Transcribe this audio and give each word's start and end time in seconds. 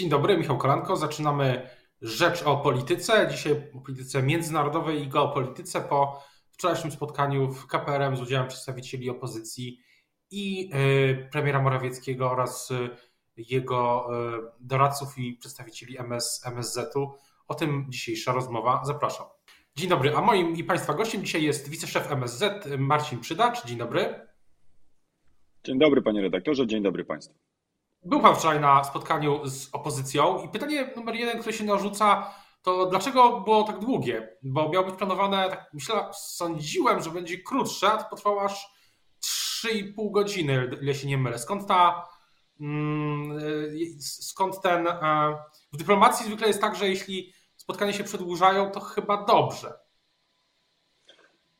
Dzień 0.00 0.08
dobry, 0.08 0.38
Michał 0.38 0.58
Kolanko. 0.58 0.96
Zaczynamy 0.96 1.70
rzecz 2.02 2.42
o 2.42 2.56
polityce. 2.56 3.28
Dzisiaj 3.30 3.52
o 3.74 3.80
polityce 3.80 4.22
międzynarodowej 4.22 5.02
i 5.02 5.08
geopolityce 5.08 5.80
po 5.80 6.24
wczorajszym 6.50 6.90
spotkaniu 6.90 7.52
w 7.52 7.66
KPRM 7.66 8.16
z 8.16 8.20
udziałem 8.20 8.48
przedstawicieli 8.48 9.10
opozycji 9.10 9.80
i 10.30 10.70
y, 10.74 11.28
premiera 11.32 11.62
Morawieckiego 11.62 12.30
oraz 12.30 12.70
y, 12.70 12.90
jego 13.36 14.08
y, 14.38 14.42
doradców 14.60 15.18
i 15.18 15.32
przedstawicieli 15.32 15.98
MS, 15.98 16.42
MSZ-u. 16.46 17.10
O 17.48 17.54
tym 17.54 17.86
dzisiejsza 17.88 18.32
rozmowa. 18.32 18.82
Zapraszam. 18.84 19.26
Dzień 19.76 19.88
dobry, 19.88 20.16
a 20.16 20.20
moim 20.20 20.56
i 20.56 20.64
Państwa 20.64 20.94
gościem 20.94 21.24
dzisiaj 21.24 21.42
jest 21.42 21.68
wiceszef 21.68 22.12
MSZ 22.12 22.42
Marcin 22.78 23.20
Przydacz. 23.20 23.66
Dzień 23.66 23.78
dobry. 23.78 24.26
Dzień 25.64 25.78
dobry 25.78 26.02
panie 26.02 26.22
redaktorze, 26.22 26.66
dzień 26.66 26.82
dobry 26.82 27.04
państwu. 27.04 27.49
Był 28.02 28.20
Pan 28.20 28.36
wczoraj 28.36 28.60
na 28.60 28.84
spotkaniu 28.84 29.46
z 29.46 29.68
opozycją 29.72 30.42
i 30.42 30.48
pytanie 30.48 30.92
numer 30.96 31.14
jeden, 31.14 31.38
które 31.38 31.52
się 31.52 31.64
narzuca, 31.64 32.34
to 32.62 32.86
dlaczego 32.86 33.40
było 33.40 33.62
tak 33.62 33.78
długie? 33.78 34.36
Bo 34.42 34.68
miało 34.68 34.86
być 34.86 34.94
planowane, 34.94 35.50
tak 35.50 35.70
myślę, 35.72 36.08
sądziłem, 36.12 37.02
że 37.02 37.10
będzie 37.10 37.38
krótsze, 37.38 37.92
a 37.92 37.96
to 37.96 38.10
potrwało 38.10 38.42
aż 38.42 38.68
3,5 39.20 40.10
godziny, 40.10 40.70
ile 40.82 40.94
się 40.94 41.08
nie 41.08 41.18
mylę. 41.18 41.38
Skąd 41.38 41.66
ta, 41.66 42.08
mm, 42.60 43.38
skąd 44.00 44.60
ten, 44.60 44.86
e, 44.86 45.36
w 45.72 45.76
dyplomacji 45.76 46.26
zwykle 46.26 46.46
jest 46.48 46.60
tak, 46.60 46.76
że 46.76 46.88
jeśli 46.88 47.32
spotkania 47.56 47.92
się 47.92 48.04
przedłużają, 48.04 48.70
to 48.70 48.80
chyba 48.80 49.24
dobrze. 49.24 49.78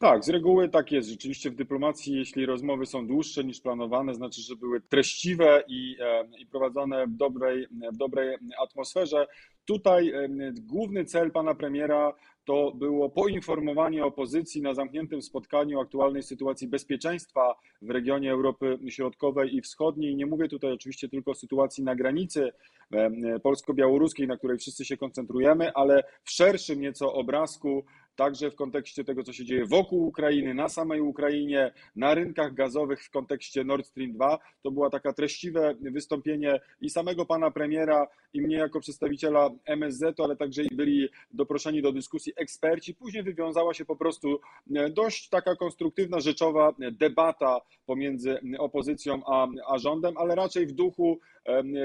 Tak, 0.00 0.24
z 0.24 0.28
reguły 0.28 0.68
tak 0.68 0.92
jest. 0.92 1.08
Rzeczywiście 1.08 1.50
w 1.50 1.54
dyplomacji, 1.54 2.16
jeśli 2.16 2.46
rozmowy 2.46 2.86
są 2.86 3.06
dłuższe 3.06 3.44
niż 3.44 3.60
planowane, 3.60 4.14
znaczy, 4.14 4.42
że 4.42 4.56
były 4.56 4.80
treściwe 4.80 5.64
i, 5.68 5.96
e, 6.00 6.24
i 6.38 6.46
prowadzone 6.46 7.06
w 7.06 7.16
dobrej, 7.16 7.66
w 7.92 7.96
dobrej 7.96 8.36
atmosferze. 8.62 9.26
Tutaj 9.64 10.10
e, 10.10 10.28
główny 10.60 11.04
cel 11.04 11.30
pana 11.30 11.54
premiera 11.54 12.14
to 12.44 12.72
było 12.74 13.08
poinformowanie 13.10 14.04
opozycji 14.04 14.62
na 14.62 14.74
zamkniętym 14.74 15.22
spotkaniu 15.22 15.78
o 15.78 15.82
aktualnej 15.82 16.22
sytuacji 16.22 16.68
bezpieczeństwa 16.68 17.54
w 17.82 17.90
regionie 17.90 18.32
Europy 18.32 18.78
Środkowej 18.88 19.56
i 19.56 19.62
Wschodniej. 19.62 20.16
Nie 20.16 20.26
mówię 20.26 20.48
tutaj 20.48 20.72
oczywiście 20.72 21.08
tylko 21.08 21.30
o 21.30 21.34
sytuacji 21.34 21.84
na 21.84 21.94
granicy 21.94 22.52
e, 22.92 23.38
polsko-białoruskiej, 23.42 24.26
na 24.26 24.36
której 24.36 24.58
wszyscy 24.58 24.84
się 24.84 24.96
koncentrujemy, 24.96 25.72
ale 25.72 26.04
w 26.24 26.30
szerszym 26.30 26.80
nieco 26.80 27.14
obrazku 27.14 27.84
także 28.20 28.50
w 28.50 28.54
kontekście 28.54 29.04
tego, 29.04 29.22
co 29.22 29.32
się 29.32 29.44
dzieje 29.44 29.66
wokół 29.66 30.06
Ukrainy, 30.06 30.54
na 30.54 30.68
samej 30.68 31.00
Ukrainie, 31.00 31.72
na 31.96 32.14
rynkach 32.14 32.54
gazowych 32.54 33.04
w 33.04 33.10
kontekście 33.10 33.64
Nord 33.64 33.86
Stream 33.86 34.12
2. 34.12 34.38
To 34.62 34.70
było 34.70 34.90
taka 34.90 35.12
treściwe 35.12 35.74
wystąpienie 35.80 36.60
i 36.80 36.90
samego 36.90 37.26
pana 37.26 37.50
premiera, 37.50 38.06
i 38.32 38.42
mnie 38.42 38.56
jako 38.56 38.80
przedstawiciela 38.80 39.50
MSZ, 39.64 40.20
ale 40.20 40.36
także 40.36 40.62
i 40.62 40.76
byli 40.76 41.08
doproszeni 41.30 41.82
do 41.82 41.92
dyskusji 41.92 42.32
eksperci. 42.36 42.94
Później 42.94 43.22
wywiązała 43.22 43.74
się 43.74 43.84
po 43.84 43.96
prostu 43.96 44.40
e, 44.74 44.90
dość 44.90 45.28
taka 45.28 45.56
konstruktywna, 45.56 46.20
rzeczowa 46.20 46.74
debata 46.92 47.60
pomiędzy 47.86 48.38
opozycją 48.58 49.22
a, 49.26 49.48
a 49.68 49.78
rządem, 49.78 50.14
ale 50.16 50.34
raczej 50.34 50.66
w 50.66 50.72
duchu 50.72 51.20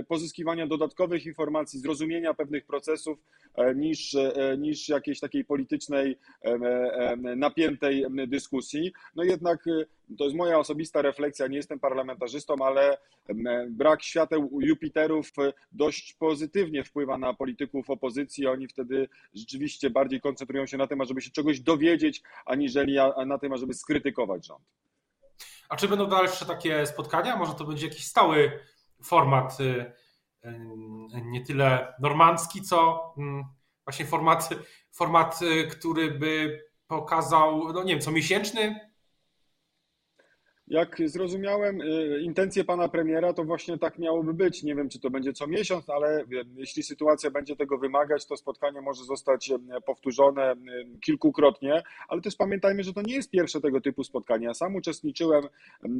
pozyskiwania 0.08 0.68
dodatkowych 0.68 1.26
informacji, 1.26 1.80
zrozumienia 1.80 2.34
pewnych 2.34 2.66
procesów 2.66 3.18
e, 3.56 3.76
niż, 3.76 4.16
e, 4.16 4.56
niż 4.58 4.90
jakiejś 4.90 5.20
takiej 5.20 5.46
politycznej, 5.46 6.18
napiętej 7.36 8.06
dyskusji. 8.28 8.94
No 9.16 9.24
jednak 9.24 9.66
to 10.18 10.24
jest 10.24 10.36
moja 10.36 10.60
osobista 10.60 11.02
refleksja, 11.02 11.48
nie 11.48 11.58
jestem 11.58 11.80
parlamentarzystą, 11.80 12.56
ale 12.66 12.98
brak 13.70 14.04
świateł 14.04 14.60
Jupiterów 14.62 15.32
dość 15.72 16.14
pozytywnie 16.14 16.84
wpływa 16.84 17.18
na 17.18 17.34
polityków 17.34 17.90
opozycji. 17.90 18.48
Oni 18.48 18.68
wtedy 18.68 19.10
rzeczywiście 19.34 19.90
bardziej 19.90 20.22
koncentrują 20.22 20.66
się 20.66 20.78
na 20.78 20.88
tym, 20.88 21.06
żeby 21.06 21.22
się 21.22 21.32
czegoś 21.32 21.60
dowiedzieć, 21.60 22.22
aniżeli 22.46 22.98
na 23.26 23.38
tym, 23.38 23.58
żeby 23.58 23.74
skrytykować 23.74 24.48
rząd. 24.48 24.64
A 25.70 25.76
czy 25.76 25.88
będą 25.88 26.08
dalsze 26.08 26.46
takie 26.46 26.86
spotkania? 26.86 27.38
Może 27.38 27.54
to 27.54 27.64
będzie 27.64 27.88
jakiś 27.88 28.06
stały 28.06 28.60
format, 29.04 29.60
y, 29.60 29.64
y, 30.46 31.22
nie 31.24 31.46
tyle 31.46 31.94
normandzki, 32.00 32.62
co 32.62 33.02
mm, 33.18 33.44
właśnie 33.86 34.06
format, 34.06 34.50
format 34.96 35.42
y, 35.42 35.68
który 35.68 36.12
by 36.12 36.64
pokazał, 36.88 37.74
no 37.74 37.84
nie 37.84 37.94
wiem, 37.94 38.02
co 38.02 38.12
miesięczny 38.12 38.80
jak 40.68 41.02
zrozumiałem 41.06 41.82
y, 41.82 42.22
intencje 42.22 42.64
pana 42.64 42.90
premiera, 42.90 43.34
to 43.34 43.44
właśnie 43.44 43.78
tak 43.78 44.00
miałoby 44.00 44.34
być. 44.34 44.64
Nie 44.64 44.76
wiem, 44.76 44.90
czy 44.90 45.00
to 45.00 45.10
będzie 45.10 45.34
co 45.34 45.48
miesiąc, 45.48 45.90
ale 45.90 46.24
jeśli 46.56 46.84
sytuacja 46.84 47.32
będzie 47.32 47.56
tego 47.56 47.78
wymagać, 47.78 48.26
to 48.26 48.38
spotkanie 48.38 48.82
może 48.82 49.04
zostać 49.04 49.52
powtórzone 49.86 50.56
kilkukrotnie. 51.02 51.84
Ale 52.08 52.22
też 52.22 52.36
pamiętajmy, 52.36 52.84
że 52.84 52.94
to 52.94 53.02
nie 53.02 53.16
jest 53.16 53.32
pierwsze 53.32 53.62
tego 53.62 53.82
typu 53.82 54.04
spotkanie. 54.04 54.46
Ja 54.46 54.54
sam 54.54 54.76
uczestniczyłem 54.76 55.44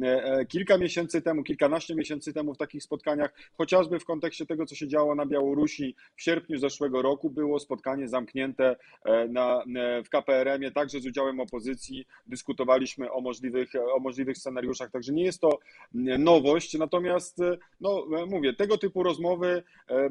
e, 0.02 0.46
kilka 0.46 0.78
miesięcy 0.78 1.22
temu, 1.22 1.42
kilkanaście 1.42 1.94
miesięcy 1.94 2.32
temu 2.32 2.54
w 2.54 2.58
takich 2.58 2.82
spotkaniach, 2.82 3.34
chociażby 3.54 3.98
w 3.98 4.04
kontekście 4.04 4.46
tego, 4.46 4.66
co 4.66 4.74
się 4.74 4.88
działo 4.88 5.14
na 5.14 5.26
Białorusi 5.26 5.94
w 6.16 6.22
sierpniu 6.22 6.58
zeszłego 6.58 7.02
roku. 7.02 7.30
Było 7.30 7.58
spotkanie 7.58 8.08
zamknięte 8.08 8.76
e, 9.04 9.28
na, 9.28 9.62
e, 9.76 10.02
w 10.02 10.08
KPRM-ie, 10.08 10.70
także 10.70 11.00
z 11.00 11.06
udziałem 11.06 11.40
opozycji. 11.40 12.06
Dyskutowaliśmy 12.26 13.12
o 13.12 13.20
możliwych, 13.20 13.72
o 13.94 13.98
możliwych 14.00 14.38
scenariuszach 14.38 14.55
scenariuszach, 14.56 14.90
także 14.90 15.12
nie 15.12 15.24
jest 15.24 15.40
to 15.40 15.58
mm, 15.94 16.24
nowość. 16.24 16.74
Natomiast, 16.78 17.40
e, 17.40 17.58
no 17.80 18.06
e, 18.22 18.26
mówię, 18.26 18.54
tego 18.54 18.78
typu 18.78 19.02
rozmowy 19.02 19.62
e, 19.90 20.08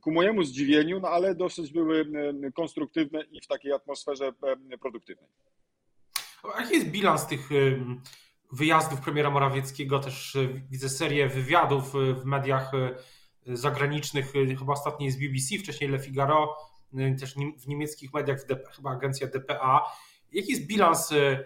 ku 0.00 0.12
mojemu 0.12 0.42
zdziwieniu, 0.42 1.00
no 1.00 1.08
ale 1.08 1.34
dosyć 1.34 1.72
były 1.72 2.06
konstruktywne 2.54 3.22
i 3.32 3.40
w 3.40 3.46
takiej 3.46 3.72
atmosferze 3.72 4.32
produktywnej. 4.80 5.30
A 6.54 6.60
jaki 6.60 6.74
jest 6.74 6.86
bilans 6.86 7.26
tych 7.26 7.48
wyjazdów 8.52 9.00
premiera 9.00 9.30
Morawieckiego? 9.30 9.98
Też 9.98 10.36
widzę 10.70 10.88
serię 10.88 11.28
wywiadów 11.28 11.92
w 11.92 12.24
mediach 12.24 12.72
zagranicznych, 13.46 14.32
chyba 14.58 14.72
ostatniej 14.72 15.10
z 15.10 15.16
BBC, 15.16 15.58
wcześniej 15.58 15.90
Le 15.90 15.98
Figaro, 15.98 16.56
też 17.20 17.34
w 17.58 17.68
niemieckich 17.68 18.14
mediach, 18.14 18.38
chyba 18.76 18.90
agencja 18.90 19.26
DPA. 19.26 19.84
Jaki 20.32 20.50
jest 20.50 20.66
bilans 20.66 21.12
E, 21.12 21.44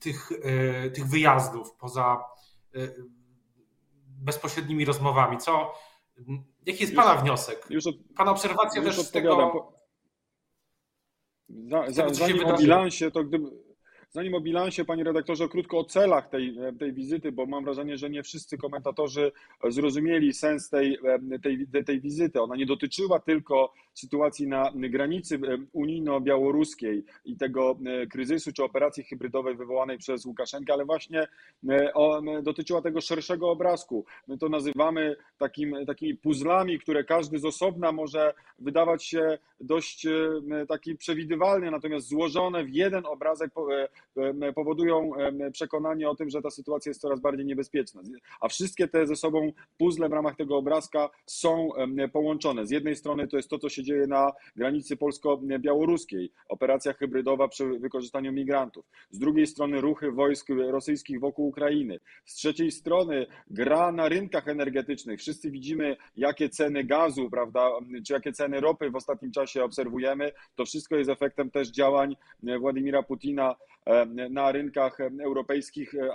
tych, 0.00 0.30
e, 0.42 0.90
tych 0.90 1.06
wyjazdów 1.06 1.76
poza 1.76 2.24
e, 2.74 2.78
bezpośrednimi 4.06 4.84
rozmowami? 4.84 5.38
Co, 5.38 5.74
jaki 6.66 6.80
jest 6.82 6.96
Pana 6.96 7.14
wniosek? 7.14 7.66
Już 7.70 7.86
od, 7.86 7.96
Pana 8.16 8.30
obserwacja 8.30 8.82
też 8.82 9.00
z 9.00 9.10
tego, 9.10 9.72
za, 11.48 11.90
za, 11.90 12.14
zanim 12.14 12.44
o 12.44 12.58
bilansie, 12.58 13.10
to 13.10 13.24
gdyby, 13.24 13.50
Zanim 14.14 14.34
o 14.34 14.40
bilansie, 14.40 14.84
panie 14.84 15.04
redaktorze, 15.04 15.48
krótko 15.48 15.78
o 15.78 15.84
celach 15.84 16.28
tej, 16.28 16.56
tej 16.78 16.92
wizyty, 16.92 17.32
bo 17.32 17.46
mam 17.46 17.64
wrażenie, 17.64 17.96
że 17.96 18.10
nie 18.10 18.22
wszyscy 18.22 18.58
komentatorzy 18.58 19.32
zrozumieli 19.68 20.32
sens 20.32 20.70
tej, 20.70 20.98
tej, 21.42 21.66
tej 21.86 22.00
wizyty. 22.00 22.42
Ona 22.42 22.56
nie 22.56 22.66
dotyczyła 22.66 23.20
tylko 23.20 23.72
sytuacji 23.94 24.48
na 24.48 24.72
granicy 24.74 25.38
unijno-białoruskiej 25.72 27.04
i 27.24 27.36
tego 27.36 27.78
kryzysu 28.10 28.52
czy 28.52 28.64
operacji 28.64 29.04
hybrydowej 29.04 29.56
wywołanej 29.56 29.98
przez 29.98 30.24
Łukaszenkę, 30.24 30.72
ale 30.72 30.84
właśnie 30.84 31.26
dotyczyła 32.42 32.82
tego 32.82 33.00
szerszego 33.00 33.50
obrazku. 33.50 34.04
My 34.28 34.38
to 34.38 34.48
nazywamy 34.48 35.16
takim, 35.38 35.86
takimi 35.86 36.14
puzzlami, 36.16 36.78
które 36.78 37.04
każdy 37.04 37.38
z 37.38 37.44
osobna 37.44 37.92
może 37.92 38.34
wydawać 38.58 39.04
się 39.04 39.38
dość 39.60 40.06
taki 40.68 40.96
przewidywalny, 40.96 41.70
natomiast 41.70 42.08
złożone 42.08 42.64
w 42.64 42.70
jeden 42.70 43.06
obrazek 43.06 43.52
powodują 44.54 45.10
przekonanie 45.52 46.10
o 46.10 46.14
tym, 46.14 46.30
że 46.30 46.42
ta 46.42 46.50
sytuacja 46.50 46.90
jest 46.90 47.00
coraz 47.00 47.20
bardziej 47.20 47.46
niebezpieczna. 47.46 48.02
A 48.40 48.48
wszystkie 48.48 48.88
te 48.88 49.06
ze 49.06 49.16
sobą 49.16 49.52
puzzle 49.78 50.08
w 50.08 50.12
ramach 50.12 50.36
tego 50.36 50.56
obrazka 50.56 51.10
są 51.26 51.68
połączone. 52.12 52.66
Z 52.66 52.70
jednej 52.70 52.96
strony 52.96 53.28
to 53.28 53.36
jest 53.36 53.48
to, 53.48 53.58
co 53.58 53.68
się 53.68 53.82
dzieje 53.82 54.06
na 54.06 54.32
granicy 54.56 54.96
polsko-białoruskiej, 54.96 56.32
operacja 56.48 56.92
hybrydowa 56.92 57.48
przy 57.48 57.64
wykorzystaniu 57.78 58.32
migrantów. 58.32 58.84
Z 59.10 59.18
drugiej 59.18 59.46
strony 59.46 59.80
ruchy 59.80 60.12
wojsk 60.12 60.48
rosyjskich 60.48 61.20
wokół 61.20 61.48
Ukrainy. 61.48 62.00
Z 62.24 62.34
trzeciej 62.34 62.70
strony 62.70 63.26
gra 63.50 63.92
na 63.92 64.08
rynkach 64.08 64.48
energetycznych. 64.48 65.20
Wszyscy 65.20 65.50
widzimy, 65.50 65.96
jakie 66.16 66.48
ceny 66.48 66.84
gazu, 66.84 67.30
prawda, 67.30 67.70
czy 68.06 68.12
jakie 68.12 68.32
ceny 68.32 68.60
ropy 68.60 68.90
w 68.90 68.96
ostatnim 68.96 69.32
czasie 69.32 69.64
obserwujemy. 69.64 70.32
To 70.54 70.64
wszystko 70.64 70.96
jest 70.96 71.10
efektem 71.10 71.50
też 71.50 71.70
działań 71.70 72.16
Władimira 72.60 73.02
Putina 73.02 73.54
na 74.30 74.52
rynkach 74.52 74.98
europejskich, 75.00 75.94
e, 75.94 76.08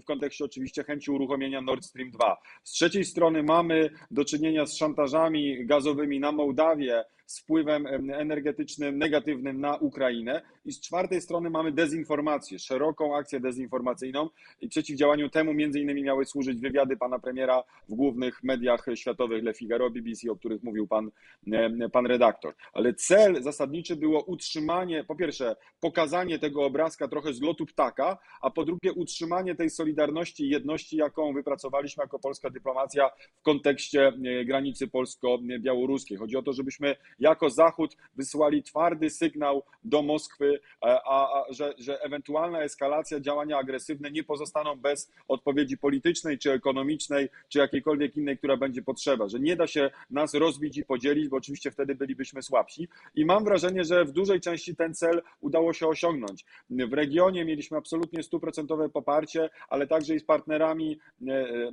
w 0.00 0.04
kontekście 0.04 0.44
oczywiście 0.44 0.84
chęci 0.84 1.10
uruchomienia 1.10 1.60
Nord 1.60 1.84
Stream 1.84 2.10
2. 2.10 2.36
Z 2.64 2.70
trzeciej 2.70 3.04
strony 3.04 3.42
mamy 3.42 3.90
do 4.10 4.24
czynienia 4.24 4.66
z 4.66 4.76
szantażami 4.76 5.66
gazowymi 5.66 6.20
na 6.20 6.32
Mołdawię, 6.32 7.04
z 7.26 7.40
wpływem 7.40 7.86
energetycznym 8.12 8.98
negatywnym 8.98 9.60
na 9.60 9.76
Ukrainę. 9.76 10.42
I 10.64 10.72
z 10.72 10.80
czwartej 10.80 11.20
strony 11.20 11.50
mamy 11.50 11.72
dezinformację, 11.72 12.58
szeroką 12.58 13.16
akcję 13.16 13.40
dezinformacyjną 13.40 14.28
i 14.60 14.68
przeciwdziałaniu 14.68 15.28
temu 15.30 15.54
między 15.54 15.80
innymi 15.80 16.02
miały 16.02 16.24
służyć 16.24 16.60
wywiady 16.60 16.96
pana 16.96 17.18
premiera 17.18 17.62
w 17.88 17.94
głównych 17.94 18.42
mediach 18.42 18.86
światowych 18.94 19.44
Le 19.44 19.54
Figaro, 19.54 19.90
BBC, 19.90 20.30
o 20.30 20.36
których 20.36 20.62
mówił 20.62 20.86
pan, 20.86 21.10
pan 21.92 22.06
redaktor. 22.06 22.54
Ale 22.72 22.94
cel 22.94 23.42
zasadniczy 23.42 23.96
było 23.96 24.24
utrzymanie, 24.24 25.04
po 25.04 25.16
pierwsze, 25.16 25.56
pokazanie 25.80 26.38
tego 26.38 26.64
obrazka 26.64 27.08
trochę 27.08 27.32
z 27.32 27.42
lotu 27.42 27.66
ptaka, 27.66 28.18
a 28.40 28.50
po 28.50 28.64
drugie 28.64 28.92
utrzymanie 28.92 29.54
tej 29.54 29.70
solidarności 29.70 30.44
i 30.44 30.48
jedności, 30.48 30.96
jaką 30.96 31.32
wypracowaliśmy 31.32 32.02
jako 32.02 32.18
polska 32.18 32.50
dyplomacja 32.50 33.10
w 33.36 33.42
kontekście 33.42 34.06
e, 34.06 34.44
granicy 34.44 34.88
polsko-białoruskiej. 34.88 36.18
Chodzi 36.18 36.36
o 36.36 36.42
to, 36.42 36.52
żebyśmy 36.52 36.96
jako 37.20 37.50
Zachód 37.50 37.96
wysłali 38.16 38.62
twardy 38.62 39.10
sygnał 39.10 39.62
do 39.84 40.02
Moskwy, 40.02 40.60
e, 40.84 41.00
a, 41.06 41.40
a 41.40 41.44
że, 41.50 41.74
że 41.78 42.02
ewentualna 42.02 42.62
eskalacja 42.62 43.20
działania 43.20 43.58
agresywne 43.58 44.10
nie 44.10 44.24
pozostaną 44.24 44.76
bez 44.76 45.10
odpowiedzi 45.28 45.78
politycznej, 45.78 46.38
czy 46.38 46.52
ekonomicznej, 46.52 47.28
czy 47.48 47.58
jakiejkolwiek 47.58 48.16
innej, 48.16 48.38
która 48.38 48.56
będzie 48.56 48.82
potrzeba, 48.82 49.28
że 49.28 49.40
nie 49.40 49.56
da 49.56 49.66
się 49.66 49.90
nas 50.10 50.34
rozbić 50.34 50.78
i 50.78 50.84
podzielić, 50.84 51.28
bo 51.28 51.36
oczywiście 51.36 51.70
wtedy 51.70 51.94
bylibyśmy 51.94 52.42
słabsi. 52.42 52.88
I 53.14 53.24
mam 53.24 53.44
wrażenie, 53.44 53.84
że 53.84 54.04
w 54.04 54.12
dużej 54.12 54.40
części 54.40 54.76
ten 54.76 54.94
cel 54.94 55.22
udało 55.40 55.72
się 55.72 55.88
osiągnąć. 55.88 56.44
W 56.70 56.92
regionie 56.92 57.44
mieliśmy 57.44 57.76
absolutnie 57.76 58.22
stuprocentowe 58.22 58.88
poparcie, 58.88 59.50
ale 59.68 59.86
także 59.86 60.14
i 60.14 60.20
z 60.20 60.24
partnerami 60.24 60.98
e, 61.28 61.32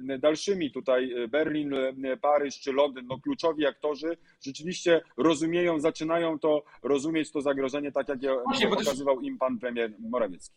e, 0.09 0.19
dalszymi 0.19 0.71
tutaj 0.71 1.13
Berlin, 1.29 1.73
Paryż 2.21 2.59
czy 2.59 2.73
Londyn, 2.73 3.07
no 3.07 3.19
kluczowi 3.19 3.65
aktorzy 3.65 4.17
rzeczywiście 4.41 5.01
rozumieją, 5.31 5.79
zaczynają 5.79 6.39
to 6.39 6.63
rozumieć 6.83 7.31
to 7.31 7.41
zagrożenie, 7.41 7.91
tak 7.91 8.09
jak 8.09 8.23
je 8.23 8.35
Właśnie, 8.45 8.67
pokazywał 8.67 9.15
też... 9.17 9.25
im 9.25 9.37
pan 9.37 9.59
premier 9.59 9.93
Morawiecki. 9.99 10.55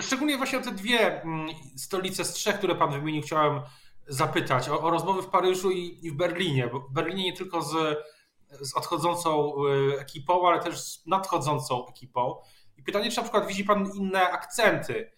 Szczególnie 0.00 0.36
właśnie 0.36 0.58
o 0.58 0.62
te 0.62 0.70
dwie 0.70 1.22
mm, 1.22 1.46
stolice 1.76 2.24
z 2.24 2.32
trzech, 2.32 2.58
które 2.58 2.74
pan 2.74 2.90
wymienił, 2.90 3.22
chciałem 3.22 3.60
zapytać 4.06 4.68
o, 4.68 4.80
o 4.80 4.90
rozmowy 4.90 5.22
w 5.22 5.26
Paryżu 5.26 5.70
i, 5.70 5.98
i, 6.02 6.10
w 6.10 6.14
Berlinie, 6.14 6.68
bo 6.72 6.80
w 6.80 6.92
Berlinie 6.92 7.24
nie 7.24 7.36
tylko 7.36 7.62
z, 7.62 7.74
z 8.60 8.76
odchodzącą 8.76 9.54
ekipą, 9.98 10.48
ale 10.48 10.60
też 10.60 10.80
z 10.80 11.06
nadchodzącą 11.06 11.88
ekipą. 11.88 12.34
I 12.76 12.82
pytanie, 12.82 13.10
czy 13.10 13.16
na 13.16 13.22
przykład 13.22 13.46
widzi 13.46 13.64
Pan 13.64 13.90
inne 13.96 14.30
akcenty, 14.30 15.10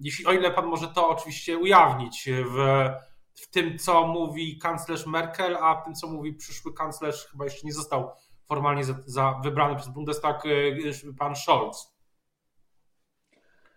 jeśli 0.00 0.26
o 0.26 0.32
ile 0.32 0.50
Pan 0.50 0.66
może 0.66 0.88
to 0.88 1.08
oczywiście 1.08 1.58
ujawnić 1.58 2.28
w, 2.46 2.88
w 3.34 3.50
tym, 3.50 3.78
co 3.78 4.06
mówi 4.06 4.58
kanclerz 4.58 5.06
Merkel, 5.06 5.56
a 5.56 5.80
w 5.80 5.84
tym, 5.84 5.94
co 5.94 6.06
mówi 6.06 6.34
przyszły 6.34 6.74
kanclerz, 6.74 7.26
chyba 7.26 7.44
jeszcze 7.44 7.66
nie 7.66 7.72
został 7.72 8.10
formalnie 8.48 8.84
za, 8.84 8.94
za 9.06 9.40
wybrany 9.44 9.76
przez 9.76 9.88
Bundestag, 9.88 10.46
y, 10.46 11.14
pan 11.18 11.36
Scholz. 11.36 11.92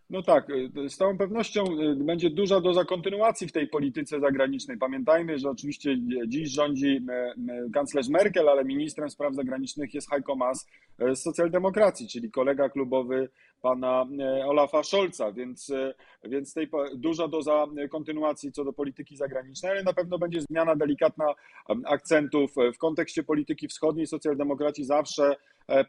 No 0.10 0.24
tak, 0.24 0.50
y, 0.50 0.90
z 0.90 0.98
całą 0.98 1.18
pewnością 1.18 1.64
będzie 1.96 2.30
duża 2.30 2.62
doza 2.62 2.86
kontynuacji 2.86 3.48
w 3.48 3.52
tej 3.52 3.68
polityce 3.68 4.20
zagranicznej. 4.20 4.78
Pamiętajmy, 4.78 5.40
że 5.40 5.50
oczywiście 5.50 5.98
dziś 6.28 6.50
rządzi 6.50 7.06
kanclerz 7.74 8.10
Merkel, 8.10 8.50
ale 8.50 8.66
ministrem 8.66 9.10
spraw 9.10 9.36
zagranicznych 9.36 9.94
jest 9.94 10.10
Heiko 10.10 10.36
Maas 10.36 10.68
z 11.00 11.22
socjaldemokracji, 11.22 12.08
czyli 12.08 12.32
kolega 12.32 12.70
klubowy 12.70 13.30
pana 13.66 14.06
e, 14.20 14.46
Olafa 14.46 14.84
Scholza, 14.84 15.32
więc, 15.32 15.70
e, 15.70 15.94
więc 16.24 16.54
tej 16.54 16.70
duża 16.96 17.28
doza 17.28 17.66
kontynuacji 17.90 18.52
co 18.52 18.64
do 18.64 18.74
polityki 18.74 19.18
zagranicznej, 19.18 19.72
ale 19.72 19.84
na 19.84 19.94
pewno 19.94 20.18
będzie 20.20 20.42
zmiana 20.42 20.76
delikatna 20.76 21.26
akcentów 21.86 22.52
w 22.76 22.78
kontekście 22.78 23.24
polityki 23.24 23.68
wschodniej. 23.68 24.08
Socjaldemokraci 24.08 24.84
zawsze 24.84 25.24
e, 25.26 25.36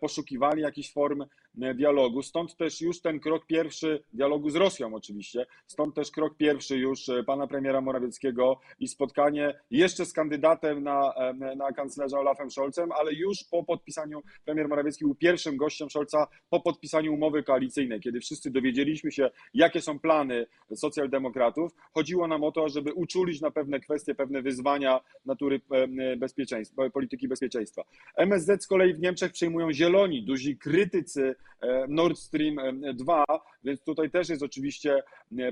poszukiwali 0.00 0.62
jakichś 0.62 0.92
form 0.92 1.24
dialogu. 1.54 2.22
Stąd 2.22 2.56
też 2.56 2.80
już 2.80 3.00
ten 3.00 3.20
krok 3.20 3.46
pierwszy 3.46 4.02
dialogu 4.12 4.50
z 4.50 4.56
Rosją 4.56 4.94
oczywiście. 4.94 5.46
Stąd 5.66 5.94
też 5.94 6.10
krok 6.10 6.36
pierwszy 6.36 6.78
już 6.78 7.10
pana 7.26 7.46
premiera 7.46 7.80
Morawieckiego 7.80 8.60
i 8.78 8.88
spotkanie 8.88 9.60
jeszcze 9.70 10.06
z 10.06 10.12
kandydatem 10.12 10.82
na, 10.82 11.14
na 11.56 11.72
kanclerza 11.72 12.18
Olafem 12.18 12.50
Scholzem, 12.50 12.92
ale 12.92 13.12
już 13.12 13.44
po 13.50 13.64
podpisaniu 13.64 14.22
premier 14.44 14.68
Morawiecki 14.68 15.04
był 15.04 15.14
pierwszym 15.14 15.56
gościem 15.56 15.90
Scholza 15.90 16.26
po 16.50 16.60
podpisaniu 16.60 17.14
umowy 17.14 17.42
koalicyjnej 17.42 17.96
kiedy 18.00 18.20
wszyscy 18.20 18.50
dowiedzieliśmy 18.50 19.12
się, 19.12 19.30
jakie 19.54 19.80
są 19.80 19.98
plany 19.98 20.46
socjaldemokratów, 20.74 21.72
chodziło 21.92 22.28
nam 22.28 22.44
o 22.44 22.52
to, 22.52 22.68
żeby 22.68 22.92
uczulić 22.92 23.40
na 23.40 23.50
pewne 23.50 23.80
kwestie, 23.80 24.14
pewne 24.14 24.42
wyzwania 24.42 25.00
natury 25.24 25.60
e, 25.70 26.16
bezpieczeństwa, 26.16 26.90
polityki 26.90 27.28
bezpieczeństwa. 27.28 27.84
MSZ 28.16 28.62
z 28.62 28.66
kolei 28.66 28.94
w 28.94 29.00
Niemczech 29.00 29.32
zieloni, 29.72 30.22
duzi 30.22 30.56
krytycy 30.56 31.34
e, 31.60 31.86
Nord 31.88 32.18
Stream 32.18 32.56
2, 32.94 33.22
e, 33.22 33.38
więc 33.64 33.82
tutaj 33.82 34.10
też 34.10 34.28
jest 34.28 34.42
oczywiście 34.42 35.02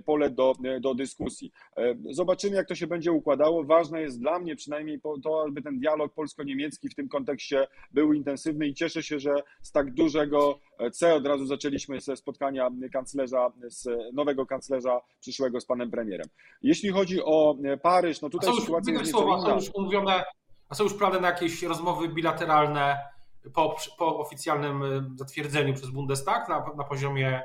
pole 0.04 0.30
do, 0.30 0.54
do 0.80 0.94
dyskusji. 0.94 1.52
Zobaczymy, 2.10 2.56
jak 2.56 2.68
to 2.68 2.74
się 2.74 2.86
będzie 2.86 3.12
układało. 3.12 3.64
Ważne 3.64 4.00
jest 4.00 4.20
dla 4.20 4.38
mnie 4.38 4.56
przynajmniej 4.56 5.00
to, 5.22 5.44
aby 5.48 5.62
ten 5.62 5.78
dialog 5.78 6.14
polsko-niemiecki 6.14 6.88
w 6.88 6.94
tym 6.94 7.08
kontekście 7.08 7.66
był 7.90 8.12
intensywny 8.12 8.66
i 8.66 8.74
cieszę 8.74 9.02
się, 9.02 9.18
że 9.18 9.34
z 9.62 9.72
tak 9.72 9.94
dużego 9.94 10.58
C 10.92 11.14
od 11.14 11.26
razu 11.26 11.46
zaczęliśmy 11.46 12.00
ze 12.00 12.16
spotkania 12.16 12.70
kanclerza, 12.92 13.52
z 13.66 13.88
nowego 14.12 14.46
kanclerza 14.46 15.00
przyszłego 15.20 15.60
z 15.60 15.66
panem 15.66 15.90
premierem. 15.90 16.26
Jeśli 16.62 16.90
chodzi 16.90 17.22
o 17.22 17.56
Paryż, 17.82 18.20
no 18.20 18.30
tutaj 18.30 18.54
sytuacja 18.60 18.92
jest 18.92 19.06
nieco 19.06 19.24
inna. 19.24 19.40
Są 19.40 19.54
już 19.54 19.70
umówione, 19.74 20.24
a 20.68 20.74
są 20.74 20.84
już 20.84 20.94
plany 20.94 21.20
na 21.20 21.28
jakieś 21.28 21.62
rozmowy 21.62 22.08
bilateralne 22.08 23.13
po, 23.54 23.76
po 23.98 24.18
oficjalnym 24.18 24.82
y, 24.82 25.18
zatwierdzeniu 25.18 25.74
przez 25.74 25.90
Bundestag 25.90 26.48
na, 26.48 26.64
na 26.76 26.84
poziomie 26.84 27.42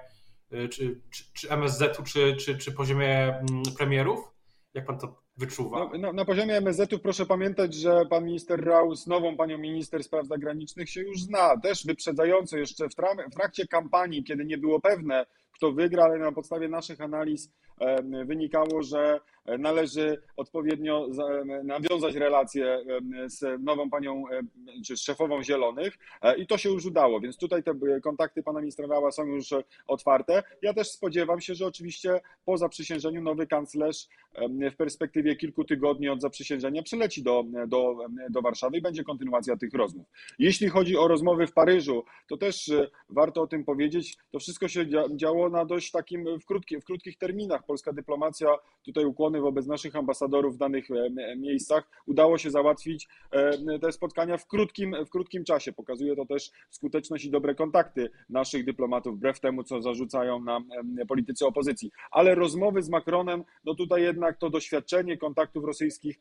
y, 0.53 0.69
czy, 0.69 1.01
czy, 1.11 1.23
czy 1.33 1.49
MSZ-u, 1.49 2.03
czy, 2.03 2.35
czy, 2.35 2.57
czy 2.57 2.71
poziomie 2.71 3.35
mm, 3.35 3.63
premierów? 3.77 4.33
Jak 4.73 4.85
pan 4.85 4.99
to 4.99 5.21
wyczuwa? 5.37 5.89
Na, 5.89 5.97
na, 5.97 6.13
na 6.13 6.25
poziomie 6.25 6.57
MSZ-u 6.57 6.99
proszę 6.99 7.25
pamiętać, 7.25 7.73
że 7.73 8.05
pan 8.09 8.25
minister 8.25 8.65
Rau 8.65 8.95
z 8.95 9.07
nową 9.07 9.37
panią 9.37 9.57
minister 9.57 10.03
spraw 10.03 10.27
zagranicznych 10.27 10.89
się 10.89 11.01
już 11.01 11.21
zna, 11.21 11.57
też 11.57 11.85
wyprzedzająco 11.85 12.57
jeszcze 12.57 12.89
w, 12.89 12.93
w 13.31 13.35
trakcie 13.35 13.67
kampanii, 13.67 14.23
kiedy 14.23 14.45
nie 14.45 14.57
było 14.57 14.81
pewne, 14.81 15.25
kto 15.51 15.71
wygra, 15.71 16.03
ale 16.03 16.19
na 16.19 16.31
podstawie 16.31 16.67
naszych 16.67 17.01
analiz 17.01 17.51
wynikało, 18.25 18.83
że 18.83 19.19
należy 19.57 20.21
odpowiednio 20.37 21.07
nawiązać 21.63 22.15
relacje 22.15 22.83
z 23.25 23.63
nową 23.63 23.89
panią, 23.89 24.23
czy 24.85 24.97
z 24.97 25.01
szefową 25.01 25.43
Zielonych 25.43 25.97
e, 26.21 26.37
i 26.37 26.47
to 26.47 26.57
się 26.57 26.69
już 26.69 26.85
udało, 26.85 27.19
więc 27.19 27.37
tutaj 27.37 27.63
te 27.63 27.73
kontakty 28.03 28.43
pana 28.43 28.59
ministra 28.59 28.87
Rała 28.87 29.11
są 29.11 29.25
już 29.25 29.49
otwarte. 29.87 30.43
Ja 30.61 30.73
też 30.73 30.91
spodziewam 30.91 31.41
się, 31.41 31.55
że 31.55 31.65
oczywiście 31.65 32.21
po 32.45 32.57
zaprzysiężeniu 32.57 33.21
nowy 33.21 33.47
kanclerz 33.47 34.07
w 34.71 34.75
perspektywie 34.75 35.35
kilku 35.35 35.63
tygodni 35.63 36.09
od 36.09 36.21
zaprzysiężenia 36.21 36.83
przyleci 36.83 37.23
do, 37.23 37.43
do, 37.67 37.97
do 38.29 38.41
Warszawy 38.41 38.77
i 38.77 38.81
będzie 38.81 39.03
kontynuacja 39.03 39.57
tych 39.57 39.73
rozmów. 39.73 40.07
Jeśli 40.39 40.69
chodzi 40.69 40.97
o 40.97 41.07
rozmowy 41.07 41.47
w 41.47 41.53
Paryżu, 41.53 42.03
to 42.29 42.37
też 42.37 42.69
e, 42.69 42.87
warto 43.09 43.41
o 43.41 43.47
tym 43.47 43.65
powiedzieć, 43.65 44.17
to 44.31 44.39
wszystko 44.39 44.67
się 44.67 44.85
działo 45.15 45.49
na 45.49 45.65
dość 45.65 45.91
takim 45.91 46.39
w, 46.39 46.45
krótki, 46.45 46.81
w 46.81 46.85
krótkich 46.85 47.17
terminach. 47.17 47.65
Polska 47.65 47.93
dyplomacja, 47.93 48.47
tutaj 48.83 49.05
ukłony 49.05 49.38
wobec 49.41 49.67
naszych 49.67 49.95
ambasadorów 49.95 50.55
w 50.55 50.57
danych 50.57 50.91
e, 50.91 51.35
miejscach, 51.35 51.89
udało 52.05 52.37
się 52.37 52.51
załatwić 52.51 53.07
e, 53.31 53.79
te 53.79 53.91
spotkania 53.91 54.37
w 54.37 54.47
krótkim, 54.47 54.95
w 55.05 55.09
krótkim 55.09 55.43
czasie. 55.43 55.73
Pokazuje 55.73 56.15
to 56.15 56.25
też 56.25 56.51
skuteczność 56.69 57.25
i 57.25 57.31
dobre 57.31 57.55
kontakty 57.55 58.09
naszych 58.29 58.65
dyplomatów, 58.65 59.17
wbrew 59.17 59.39
temu, 59.39 59.63
co 59.63 59.81
zarzucają 59.81 60.43
nam 60.43 60.69
politycy 61.07 61.45
opozycji. 61.45 61.91
Ale 62.11 62.35
rozmowy 62.35 62.81
z 62.81 62.89
Macronem, 62.89 63.43
no 63.65 63.75
tutaj 63.75 64.01
jednak 64.01 64.37
to 64.37 64.49
doświadczenie 64.49 65.17
kontaktów 65.17 65.65
rosyjskich 65.65 66.19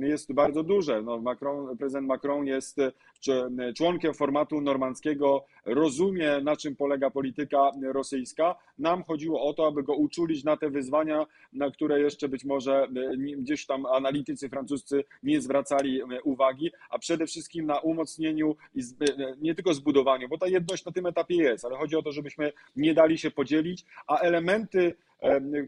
jest 0.00 0.32
bardzo 0.32 0.62
duże. 0.62 1.02
No 1.02 1.18
Macron, 1.18 1.76
prezydent 1.76 2.06
Macron 2.08 2.46
jest 2.46 2.80
członkiem 3.76 4.14
formatu 4.14 4.60
normandzkiego, 4.60 5.44
rozumie 5.64 6.40
na 6.42 6.56
czym 6.56 6.76
polega 6.76 7.10
polityka 7.10 7.70
rosyjska. 7.82 8.54
Nam 8.78 9.04
chodziło 9.04 9.42
o 9.42 9.54
to, 9.54 9.66
aby 9.66 9.82
go 9.82 9.94
uczulić 9.94 10.44
na 10.44 10.56
te 10.56 10.70
wyzwania, 10.70 11.26
na 11.52 11.70
które 11.70 12.00
jeszcze 12.00 12.28
być 12.28 12.44
może 12.44 12.82
e, 12.82 13.16
gdzieś 13.16 13.66
tam 13.66 13.86
analitycy 13.86 14.48
francuscy 14.48 15.04
nie 15.22 15.40
zwracali 15.40 16.02
e, 16.02 16.22
uwagi, 16.22 16.70
a 16.90 16.98
przede 16.98 17.26
wszystkim 17.26 17.66
na 17.66 17.78
umocnieniu 17.78 18.56
i 18.74 18.80
e, 18.80 19.36
nie 19.40 19.54
tylko 19.54 19.74
zbudowaniu, 19.74 20.28
bo 20.28 20.38
ta 20.38 20.46
jedność 20.46 20.84
na 20.84 20.92
tym 20.92 21.06
etapie 21.06 21.36
jest, 21.36 21.64
ale 21.64 21.76
chodzi 21.76 21.96
o 21.96 22.02
to, 22.02 22.12
żebyśmy 22.12 22.52
nie 22.76 22.94
dali 22.94 23.18
się 23.18 23.30
podzielić, 23.30 23.84
a 24.06 24.18
elementy 24.18 24.94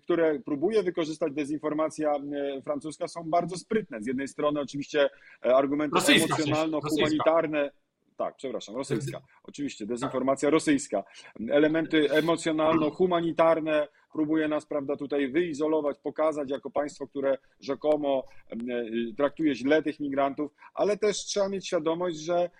które 0.02 0.40
próbuje 0.40 0.82
wykorzystać 0.82 1.32
dezinformacja 1.32 2.14
francuska, 2.64 3.08
są 3.08 3.30
bardzo 3.30 3.56
sprytne. 3.56 4.02
Z 4.02 4.06
jednej 4.06 4.28
strony 4.28 4.60
oczywiście 4.60 5.10
argumenty 5.40 5.96
emocjonalno-humanitarne, 5.96 7.70
tak, 8.16 8.36
przepraszam, 8.36 8.76
rosyjska. 8.76 9.20
Oczywiście, 9.48 9.86
dezinformacja 9.86 10.50
rosyjska. 10.50 11.04
Elementy 11.50 12.08
emocjonalno-humanitarne, 12.20 13.88
próbuje 14.12 14.48
nas, 14.48 14.66
prawda, 14.66 14.96
tutaj 14.96 15.28
wyizolować, 15.28 15.98
pokazać 15.98 16.50
jako 16.50 16.70
państwo, 16.70 17.06
które 17.06 17.38
rzekomo 17.60 18.24
traktuje 19.16 19.54
źle 19.54 19.82
tych 19.82 20.00
migrantów, 20.00 20.52
ale 20.74 20.96
też 20.96 21.16
trzeba 21.16 21.48
mieć 21.48 21.66
świadomość, 21.66 22.16
że 22.16 22.50